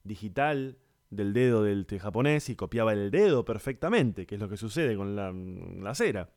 digital 0.04 0.78
del 1.12 1.34
dedo 1.34 1.62
del 1.64 1.86
japonés 2.00 2.50
y 2.50 2.56
copiaba 2.56 2.94
el 2.94 3.12
dedo 3.12 3.46
perfectamente, 3.46 4.26
que 4.26 4.36
es 4.36 4.42
lo 4.42 4.50
que 4.50 4.58
sucede 4.58 4.96
con 4.96 5.16
la, 5.16 5.32
mm, 5.32 5.84
la 5.84 5.94
cera. 5.94 6.30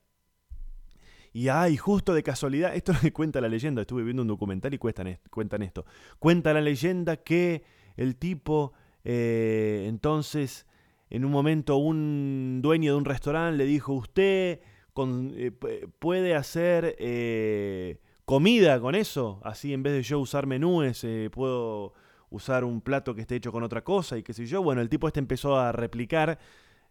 Y 1.32 1.48
ay, 1.48 1.76
justo 1.76 2.14
de 2.14 2.22
casualidad, 2.22 2.74
esto 2.76 2.92
me 3.02 3.12
cuenta 3.12 3.40
la 3.40 3.48
leyenda, 3.48 3.80
estuve 3.82 4.02
viendo 4.04 4.22
un 4.22 4.28
documental 4.28 4.72
y 4.74 4.78
cuentan, 4.78 5.06
est- 5.08 5.28
cuentan 5.30 5.62
esto. 5.62 5.84
Cuenta 6.18 6.52
la 6.52 6.60
leyenda 6.60 7.16
que 7.16 7.62
el 7.96 8.16
tipo, 8.16 8.72
eh, 9.04 9.86
entonces, 9.88 10.66
en 11.10 11.24
un 11.24 11.30
momento 11.32 11.76
un 11.76 12.60
dueño 12.62 12.92
de 12.92 12.98
un 12.98 13.04
restaurante 13.04 13.56
le 13.58 13.64
dijo, 13.64 13.92
usted 13.94 14.60
eh, 14.60 15.52
pu- 15.58 15.90
puede 15.98 16.34
hacer 16.34 16.96
eh, 16.98 17.98
comida 18.24 18.80
con 18.80 18.94
eso, 18.94 19.40
así 19.44 19.72
en 19.72 19.82
vez 19.82 19.92
de 19.92 20.02
yo 20.02 20.18
usar 20.20 20.46
menúes, 20.46 21.04
puedo 21.32 21.94
usar 22.30 22.64
un 22.64 22.80
plato 22.80 23.14
que 23.14 23.22
esté 23.22 23.36
hecho 23.36 23.52
con 23.52 23.62
otra 23.62 23.84
cosa 23.84 24.18
y 24.18 24.22
qué 24.22 24.32
sé 24.32 24.46
yo. 24.46 24.62
Bueno, 24.62 24.80
el 24.80 24.88
tipo 24.88 25.06
este 25.06 25.20
empezó 25.20 25.58
a 25.58 25.72
replicar, 25.72 26.38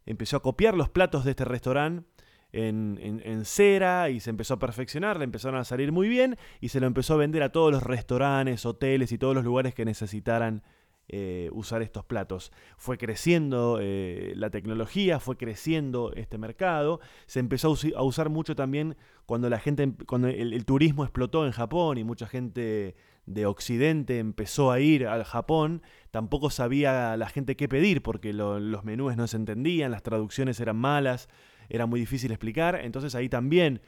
empezó 0.06 0.38
a 0.38 0.42
copiar 0.42 0.76
los 0.76 0.90
platos 0.90 1.26
de 1.26 1.32
este 1.32 1.46
restaurante 1.46 2.06
en, 2.54 3.22
en- 3.24 3.46
cera 3.46 4.10
y 4.10 4.20
se 4.20 4.30
empezó 4.30 4.54
a 4.54 4.60
perfeccionar, 4.60 5.18
le 5.18 5.24
empezaron 5.24 5.60
a 5.60 5.64
salir 5.64 5.92
muy 5.92 6.08
bien 6.08 6.38
y 6.62 6.70
se 6.70 6.80
lo 6.80 6.88
empezó 6.88 7.16
a 7.16 7.18
vender 7.18 7.42
a 7.44 7.52
todos 7.52 7.72
los 7.72 7.84
restaurantes, 7.84 8.66
hoteles 8.66 9.12
y 9.12 9.18
todos 9.18 9.34
los 9.34 9.44
lugares 9.44 9.74
que 9.74 9.86
necesitaran 9.86 10.62
eh, 11.10 11.50
usar 11.52 11.82
estos 11.82 12.06
platos. 12.06 12.54
Fue 12.78 12.98
creciendo 12.98 13.80
eh, 13.82 14.34
la 14.36 14.52
tecnología, 14.52 15.20
fue 15.20 15.36
creciendo 15.36 16.14
este 16.16 16.38
mercado, 16.38 17.02
se 17.26 17.40
empezó 17.40 17.76
a, 17.96 18.04
usar 18.04 18.30
mucho 18.30 18.56
también 18.56 18.96
cuando 19.26 19.50
la 19.50 19.60
gente, 19.60 19.92
cuando 20.06 20.28
el 20.28 20.64
turismo 20.64 21.04
explotó 21.04 21.46
en 21.46 21.52
Japón 21.52 21.98
y 21.98 22.04
mucha 22.04 22.28
gente 22.28 22.96
de 23.26 23.46
Occidente 23.46 24.20
empezó 24.20 24.72
a 24.72 24.80
ir 24.80 25.08
al 25.08 25.24
Japón, 25.24 25.82
tampoco 26.12 26.50
sabía 26.50 27.16
la 27.18 27.30
gente 27.30 27.56
qué 27.56 27.68
pedir 27.70 28.02
porque 28.02 28.34
lo- 28.34 28.60
los 28.60 28.84
menús 28.84 29.16
no 29.16 29.28
se 29.28 29.38
entendían, 29.38 29.92
las 29.92 30.04
traducciones 30.04 30.60
eran 30.60 30.76
malas, 30.78 31.30
era 31.70 31.86
muy 31.86 32.00
difícil 32.00 32.32
explicar, 32.32 32.76
entonces 32.84 33.16
ahí 33.16 33.30
también 33.30 33.82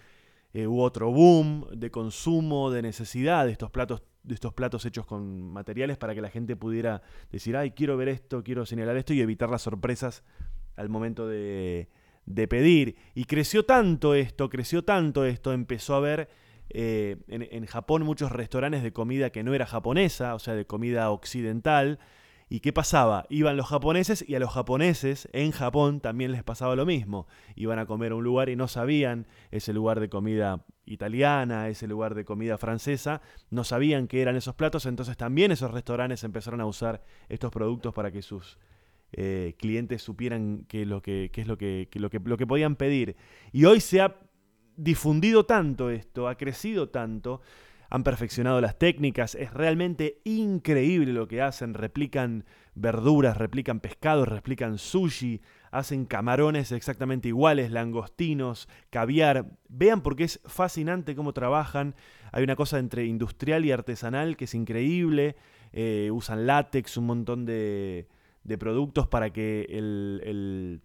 eh, 0.53 0.67
hubo 0.67 0.83
otro 0.83 1.11
boom 1.11 1.67
de 1.73 1.91
consumo, 1.91 2.71
de 2.71 2.81
necesidad 2.81 3.45
de 3.45 3.51
estos 3.51 3.71
platos 3.71 4.03
de 4.23 4.33
estos 4.33 4.53
platos 4.53 4.83
hechos 4.87 5.05
con 5.05 5.51
materiales 5.51 5.97
para 5.97 6.15
que 6.15 6.21
la 6.21 6.31
gente 6.31 6.55
pudiera 6.55 7.03
decir, 7.31 7.55
ay, 7.55 7.71
quiero 7.71 7.95
ver 7.95 8.09
esto, 8.09 8.43
quiero 8.43 8.65
señalar 8.65 8.97
esto 8.97 9.13
y 9.13 9.21
evitar 9.21 9.51
las 9.51 9.61
sorpresas 9.61 10.23
al 10.77 10.89
momento 10.89 11.27
de, 11.27 11.89
de 12.25 12.47
pedir. 12.47 12.95
Y 13.13 13.25
creció 13.25 13.65
tanto 13.65 14.15
esto, 14.15 14.49
creció 14.49 14.83
tanto 14.83 15.25
esto, 15.25 15.53
empezó 15.53 15.93
a 15.93 15.97
haber 15.97 16.27
eh, 16.69 17.17
en, 17.27 17.65
Japón 17.65 18.03
muchos 18.03 18.31
restaurantes 18.31 18.83
de 18.83 18.91
comida 18.91 19.29
que 19.29 19.43
no 19.43 19.53
era 19.53 19.65
japonesa, 19.65 20.35
o 20.35 20.39
sea, 20.39 20.55
de 20.55 20.65
comida 20.65 21.09
occidental. 21.11 21.99
¿Y 22.47 22.59
qué 22.59 22.71
pasaba? 22.71 23.25
Iban 23.29 23.57
los 23.57 23.67
japoneses 23.67 24.23
y 24.27 24.35
a 24.35 24.39
los 24.39 24.51
japoneses 24.51 25.27
en 25.33 25.51
Japón 25.51 25.99
también 25.99 26.31
les 26.31 26.43
pasaba 26.43 26.75
lo 26.75 26.85
mismo. 26.85 27.27
Iban 27.55 27.79
a 27.79 27.87
comer 27.87 28.11
a 28.11 28.15
un 28.15 28.23
lugar 28.23 28.49
y 28.49 28.55
no 28.55 28.67
sabían 28.67 29.25
ese 29.49 29.73
lugar 29.73 29.99
de 29.99 30.09
comida 30.09 30.63
italiana, 30.85 31.69
ese 31.69 31.87
lugar 31.87 32.13
de 32.13 32.23
comida 32.23 32.59
francesa, 32.59 33.21
no 33.49 33.63
sabían 33.63 34.07
qué 34.07 34.21
eran 34.21 34.35
esos 34.35 34.53
platos, 34.53 34.85
entonces 34.85 35.17
también 35.17 35.51
esos 35.51 35.71
restaurantes 35.71 36.23
empezaron 36.23 36.61
a 36.61 36.67
usar 36.67 37.03
estos 37.29 37.51
productos 37.51 37.95
para 37.95 38.11
que 38.11 38.21
sus 38.21 38.59
eh, 39.11 39.55
clientes 39.57 40.03
supieran 40.03 40.65
qué 40.67 40.83
es 40.83 40.87
lo 40.87 41.01
que, 41.01 41.31
lo 41.45 41.57
que 41.57 41.87
lo 41.93 42.09
que, 42.09 42.19
lo 42.19 42.37
que 42.37 42.47
podían 42.47 42.75
pedir. 42.75 43.15
Y 43.51 43.65
hoy 43.65 43.79
se 43.79 44.01
ha 44.01 44.19
difundido 44.77 45.45
tanto 45.45 45.89
esto, 45.89 46.27
ha 46.27 46.35
crecido 46.35 46.89
tanto, 46.89 47.41
han 47.89 48.03
perfeccionado 48.03 48.61
las 48.61 48.77
técnicas, 48.77 49.35
es 49.35 49.53
realmente 49.53 50.19
increíble 50.23 51.13
lo 51.13 51.27
que 51.27 51.41
hacen, 51.41 51.73
replican 51.73 52.45
verduras, 52.73 53.37
replican 53.37 53.79
pescados, 53.79 54.27
replican 54.27 54.77
sushi, 54.77 55.41
hacen 55.71 56.05
camarones 56.05 56.71
exactamente 56.71 57.29
iguales, 57.29 57.71
langostinos, 57.71 58.67
caviar. 58.89 59.45
Vean 59.69 60.01
porque 60.01 60.25
es 60.25 60.41
fascinante 60.45 61.15
cómo 61.15 61.33
trabajan. 61.33 61.95
Hay 62.31 62.43
una 62.43 62.55
cosa 62.55 62.79
entre 62.79 63.05
industrial 63.05 63.65
y 63.65 63.71
artesanal 63.71 64.35
que 64.35 64.45
es 64.45 64.55
increíble. 64.55 65.35
Eh, 65.71 66.09
usan 66.11 66.47
látex, 66.47 66.97
un 66.97 67.05
montón 67.05 67.45
de, 67.45 68.07
productos 68.59 69.07
para 69.07 69.31
que 69.31 69.67
el 69.69 70.81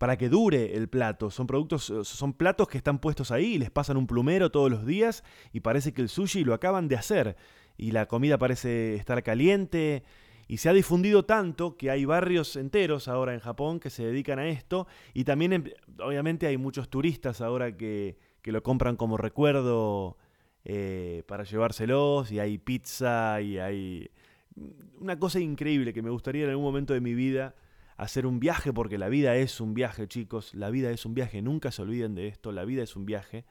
para 0.00 0.16
que 0.16 0.30
dure 0.30 0.78
el 0.78 0.88
plato. 0.88 1.30
Son 1.30 1.46
productos, 1.46 1.92
son 2.04 2.32
platos 2.32 2.68
que 2.68 2.78
están 2.78 3.00
puestos 3.00 3.30
ahí, 3.30 3.58
les 3.58 3.70
pasan 3.70 3.98
un 3.98 4.06
plumero 4.06 4.50
todos 4.50 4.70
los 4.70 4.86
días 4.86 5.22
y 5.52 5.60
parece 5.60 5.92
que 5.92 6.00
el 6.00 6.08
sushi 6.08 6.42
lo 6.42 6.54
acaban 6.54 6.88
de 6.88 6.96
hacer. 6.96 7.36
Y 7.76 7.90
la 7.90 8.06
comida 8.06 8.38
parece 8.38 8.94
estar 8.94 9.22
caliente 9.22 10.02
y 10.48 10.56
se 10.56 10.70
ha 10.70 10.72
difundido 10.72 11.26
tanto 11.26 11.76
que 11.76 11.90
hay 11.90 12.06
barrios 12.06 12.56
enteros 12.56 13.08
ahora 13.08 13.34
en 13.34 13.40
Japón 13.40 13.78
que 13.78 13.90
se 13.90 14.06
dedican 14.06 14.38
a 14.38 14.48
esto. 14.48 14.86
Y 15.12 15.24
también 15.24 15.52
em, 15.52 15.64
obviamente 16.02 16.46
hay 16.46 16.56
muchos 16.56 16.88
turistas 16.88 17.42
ahora 17.42 17.76
que, 17.76 18.16
que 18.40 18.52
lo 18.52 18.62
compran 18.62 18.96
como 18.96 19.18
recuerdo 19.18 20.16
eh, 20.64 21.24
para 21.26 21.44
llevárselos. 21.44 22.32
Y 22.32 22.38
hay 22.38 22.56
pizza 22.56 23.42
y 23.42 23.58
hay 23.58 24.10
una 24.98 25.18
cosa 25.18 25.40
increíble 25.40 25.92
que 25.92 26.00
me 26.00 26.08
gustaría 26.08 26.44
en 26.44 26.50
algún 26.52 26.64
momento 26.64 26.94
de 26.94 27.02
mi 27.02 27.12
vida 27.12 27.54
hacer 28.00 28.26
un 28.26 28.40
viaje, 28.40 28.72
porque 28.72 28.96
la 28.96 29.10
vida 29.10 29.36
es 29.36 29.60
un 29.60 29.74
viaje, 29.74 30.08
chicos, 30.08 30.54
la 30.54 30.70
vida 30.70 30.90
es 30.90 31.04
un 31.04 31.12
viaje, 31.12 31.42
nunca 31.42 31.70
se 31.70 31.82
olviden 31.82 32.14
de 32.14 32.28
esto, 32.28 32.50
la 32.50 32.64
vida 32.64 32.82
es 32.82 32.96
un 32.96 33.04
viaje. 33.04 33.44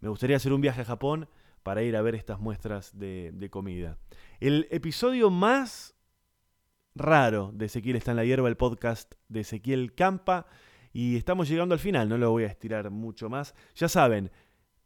Me 0.00 0.08
gustaría 0.08 0.36
hacer 0.36 0.54
un 0.54 0.62
viaje 0.62 0.80
a 0.80 0.84
Japón 0.86 1.28
para 1.62 1.82
ir 1.82 1.94
a 1.94 2.00
ver 2.00 2.14
estas 2.14 2.40
muestras 2.40 2.98
de, 2.98 3.48
comida. 3.50 3.98
El 4.40 4.66
episodio 4.70 5.28
más 5.28 5.94
raro 6.94 7.50
de 7.52 7.66
Ezequiel 7.66 7.96
está 7.96 8.12
en 8.12 8.16
la 8.16 8.24
hierba, 8.24 8.48
el 8.48 8.56
podcast 8.56 9.14
de 9.28 9.40
Ezequiel 9.40 9.94
Campa, 9.94 10.46
y 10.94 11.16
estamos 11.16 11.46
llegando 11.46 11.74
al 11.74 11.78
final, 11.78 12.08
no 12.08 12.16
lo 12.16 12.30
voy 12.30 12.44
a 12.44 12.46
estirar 12.46 12.90
mucho 12.90 13.28
más. 13.28 13.54
Ya 13.74 13.90
saben, 13.90 14.30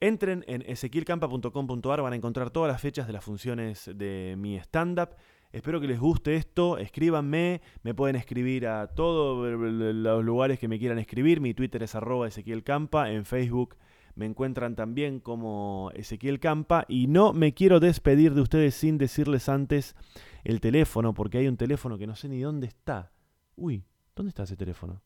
entren 0.00 0.44
en 0.48 0.62
ezequielcampa.com.ar, 0.62 2.03
van 2.03 2.12
a 2.12 2.16
encontrar 2.16 2.50
todas 2.50 2.72
las 2.72 2.81
fechas 2.81 3.07
de 3.07 3.12
las 3.12 3.22
funciones 3.22 3.88
de 3.94 4.35
mi 4.37 4.57
stand-up. 4.57 5.11
Espero 5.52 5.80
que 5.80 5.88
les 5.88 5.98
guste 5.98 6.36
esto, 6.36 6.78
escríbanme, 6.78 7.60
me 7.82 7.92
pueden 7.92 8.14
escribir 8.14 8.68
a 8.68 8.86
todos 8.86 9.50
los 9.58 10.24
lugares 10.24 10.60
que 10.60 10.68
me 10.68 10.78
quieran 10.78 10.98
escribir, 10.98 11.40
mi 11.40 11.54
Twitter 11.54 11.82
es 11.82 11.96
arroba 11.96 12.28
Ezequiel 12.28 12.62
Campa, 12.62 13.10
en 13.10 13.24
Facebook 13.24 13.76
me 14.14 14.26
encuentran 14.26 14.76
también 14.76 15.20
como 15.20 15.90
Ezequiel 15.94 16.40
Campa 16.40 16.84
y 16.88 17.06
no 17.06 17.32
me 17.32 17.54
quiero 17.54 17.80
despedir 17.80 18.34
de 18.34 18.42
ustedes 18.42 18.74
sin 18.74 18.98
decirles 18.98 19.48
antes 19.48 19.96
el 20.44 20.60
teléfono, 20.60 21.14
porque 21.14 21.38
hay 21.38 21.48
un 21.48 21.56
teléfono 21.56 21.98
que 21.98 22.06
no 22.06 22.14
sé 22.14 22.28
ni 22.28 22.40
dónde 22.40 22.66
está. 22.66 23.12
Uy, 23.56 23.84
¿dónde 24.14 24.28
está 24.28 24.42
ese 24.42 24.56
teléfono? 24.56 25.02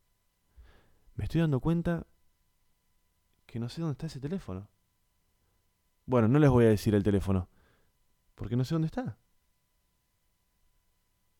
Me 1.15 1.25
estoy 1.25 1.41
dando 1.41 1.61
cuenta 1.61 2.07
que 3.47 3.59
no 3.59 3.69
sé 3.69 3.81
dónde 3.81 3.93
está 3.93 4.07
ese 4.07 4.21
teléfono. 4.21 4.69
Bueno, 6.07 6.29
no 6.29 6.39
les 6.39 6.51
voy 6.51 6.65
a 6.65 6.69
decir 6.71 6.95
el 6.95 7.03
teléfono, 7.03 7.49
porque 8.35 8.57
no 8.57 8.65
sé 8.65 8.75
dónde 8.75 8.87
está. 8.87 9.17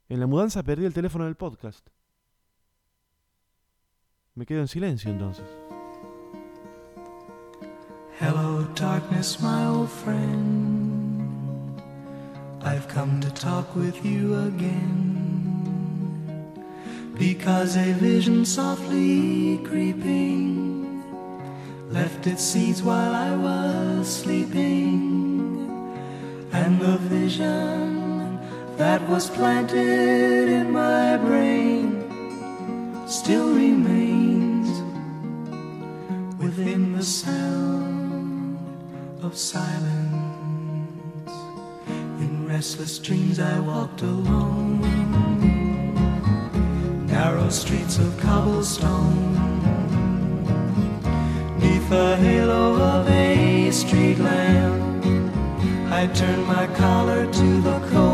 En 0.09 0.21
la 0.21 0.27
mudanza 0.27 0.63
perdí 0.63 0.85
el 0.85 0.93
teléfono 0.93 1.25
del 1.25 1.37
podcast. 1.37 1.87
Me 4.35 4.45
quedo 4.45 4.61
en 4.61 4.69
silencio 4.69 5.11
entonces. 5.11 5.47
Hello, 8.21 8.63
darkness, 8.75 9.41
my 9.41 9.67
old 9.67 9.91
friend. 9.91 11.81
I've 12.63 12.89
come 12.89 13.21
to 13.21 13.31
talk 13.31 13.75
with 13.75 14.05
you 14.05 14.35
again. 14.47 15.15
Because 17.19 17.77
a 17.77 17.93
vision 17.95 18.45
softly 18.45 19.59
creeping 19.65 21.03
left 21.91 22.27
its 22.27 22.43
seeds 22.43 22.83
while 22.83 23.15
I 23.15 23.37
was 23.37 24.09
sleeping. 24.09 25.71
And 26.53 26.81
the 26.81 26.99
vision 27.09 27.84
that 28.77 29.09
was 29.09 29.31
planted 29.31 30.49
in 30.49 30.73
my 30.73 31.17
brain 31.17 32.05
still 33.07 33.55
remains 33.55 34.69
within 36.43 36.93
the 36.93 37.03
sound 37.03 38.59
of 39.23 39.37
silence. 39.37 39.85
In 42.19 42.49
restless 42.49 42.99
dreams, 42.99 43.39
I 43.39 43.61
walked 43.61 44.03
alone, 44.03 44.81
narrow 47.07 47.49
streets 47.51 47.99
of 47.99 48.19
cobblestone, 48.19 49.35
neath 51.61 51.89
the 51.91 52.17
halo 52.17 52.75
of 52.75 53.09
a 53.09 53.71
street 53.71 54.19
lamp. 54.19 55.05
I 55.93 56.09
turned 56.09 56.47
my 56.47 56.67
collar 56.75 57.31
to 57.33 57.61
the 57.61 57.79
cold. 57.93 58.14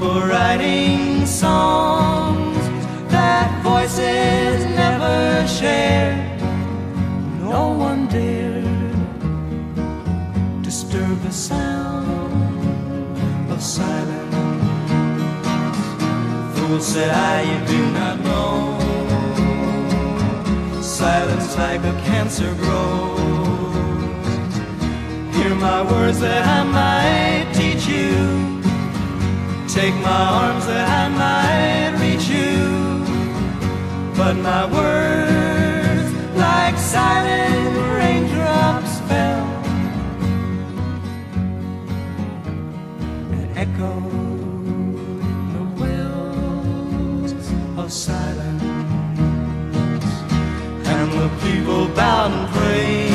people 0.00 0.20
writing 0.22 1.26
songs 1.26 2.56
that 3.10 3.62
voices 3.62 4.64
never 4.64 5.46
share. 5.46 6.16
No 7.38 7.72
one 7.72 8.08
dared 8.08 8.64
disturb 10.62 11.20
the 11.20 11.30
sound 11.30 12.32
of 13.52 13.62
silence. 13.62 14.34
Fool 16.56 16.80
said 16.80 17.10
I, 17.10 17.42
you 17.50 17.58
do 17.66 17.92
not 17.92 18.20
know. 18.20 18.78
Silence 20.80 21.58
like 21.58 21.84
a 21.84 21.92
cancer 22.08 22.54
grows. 22.54 23.20
Hear 25.36 25.54
my 25.56 25.82
words 25.92 26.20
that 26.20 26.42
I 26.46 26.64
might 26.64 27.52
teach 27.52 27.86
you. 27.86 28.59
Take 29.72 29.94
my 30.02 30.10
arms 30.10 30.66
that 30.66 30.88
I 31.00 31.08
might 31.22 31.92
reach 32.02 32.26
you. 32.28 33.04
But 34.16 34.34
my 34.34 34.66
words, 34.66 36.12
like 36.36 36.76
silent 36.76 37.76
raindrops, 37.96 38.98
fell 39.08 39.46
and 43.30 43.46
echoed 43.56 45.22
in 45.30 45.40
the 45.54 45.64
wells 45.80 47.32
of 47.78 47.92
silence. 47.92 48.62
And 50.84 51.12
the 51.12 51.28
people 51.44 51.86
bowed 51.94 52.32
and 52.32 52.48
prayed 52.56 53.14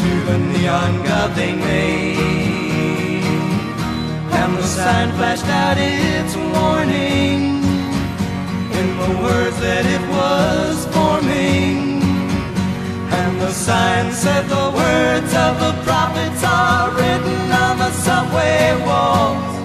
to 0.00 0.10
the 0.28 0.38
neon 0.38 0.92
god 1.04 1.36
they 1.36 1.52
made. 1.54 2.29
Sign 4.70 5.10
flashed 5.12 5.46
out 5.46 5.76
its 5.78 6.36
warning 6.36 7.60
in 8.78 8.86
the 9.02 9.10
words 9.20 9.58
that 9.60 9.84
it 9.84 10.00
was 10.08 10.86
forming. 10.94 12.00
And 13.10 13.40
the 13.40 13.50
sign 13.50 14.12
said 14.12 14.48
the 14.48 14.70
words 14.70 15.34
of 15.34 15.58
the 15.58 15.74
prophets 15.82 16.42
are 16.44 16.88
written 16.92 17.50
on 17.50 17.78
the 17.78 17.90
subway 17.90 18.80
walls, 18.86 19.59